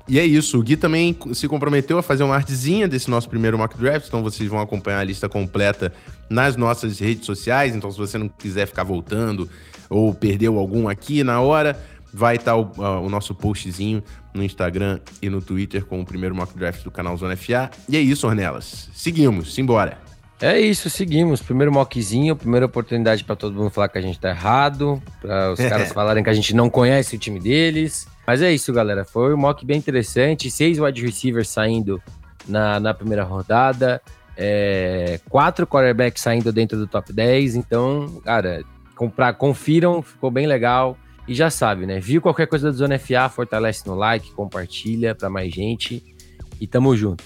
[0.07, 0.59] e é isso.
[0.59, 4.22] O Gui também se comprometeu a fazer uma artezinha desse nosso primeiro mock draft, então
[4.22, 5.92] vocês vão acompanhar a lista completa
[6.28, 7.74] nas nossas redes sociais.
[7.74, 9.48] Então, se você não quiser ficar voltando
[9.88, 11.80] ou perdeu algum aqui na hora,
[12.12, 14.02] vai estar tá o, o, nosso postzinho
[14.32, 17.70] no Instagram e no Twitter com o primeiro mock draft do canal Zona FA.
[17.88, 18.90] E é isso, Ornelas.
[18.94, 20.03] Seguimos, simbora.
[20.41, 21.41] É isso, seguimos.
[21.41, 25.59] Primeiro mockzinho, primeira oportunidade para todo mundo falar que a gente tá errado, para os
[25.59, 28.07] caras falarem que a gente não conhece o time deles.
[28.26, 29.05] Mas é isso, galera.
[29.05, 30.51] Foi um mock bem interessante.
[30.51, 32.03] Seis wide receivers saindo
[32.49, 34.03] na, na primeira rodada.
[34.37, 37.55] É, quatro quarterbacks saindo dentro do top 10.
[37.55, 38.64] Então, cara,
[38.97, 40.97] comprar, confiram, ficou bem legal.
[41.26, 42.01] E já sabe, né?
[42.01, 46.03] Viu qualquer coisa da Zona FA, fortalece no like, compartilha para mais gente.
[46.61, 47.24] E tamo junto.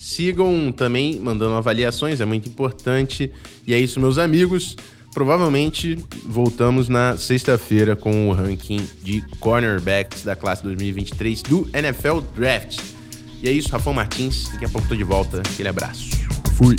[0.00, 3.30] Sigam também mandando avaliações, é muito importante.
[3.66, 4.74] E é isso, meus amigos.
[5.12, 12.80] Provavelmente voltamos na sexta-feira com o ranking de cornerbacks da classe 2023 do NFL Draft.
[13.42, 14.48] E é isso, Rafão Martins.
[14.50, 15.40] Daqui a pouco tô de volta.
[15.40, 16.08] Aquele abraço.
[16.56, 16.76] Fui.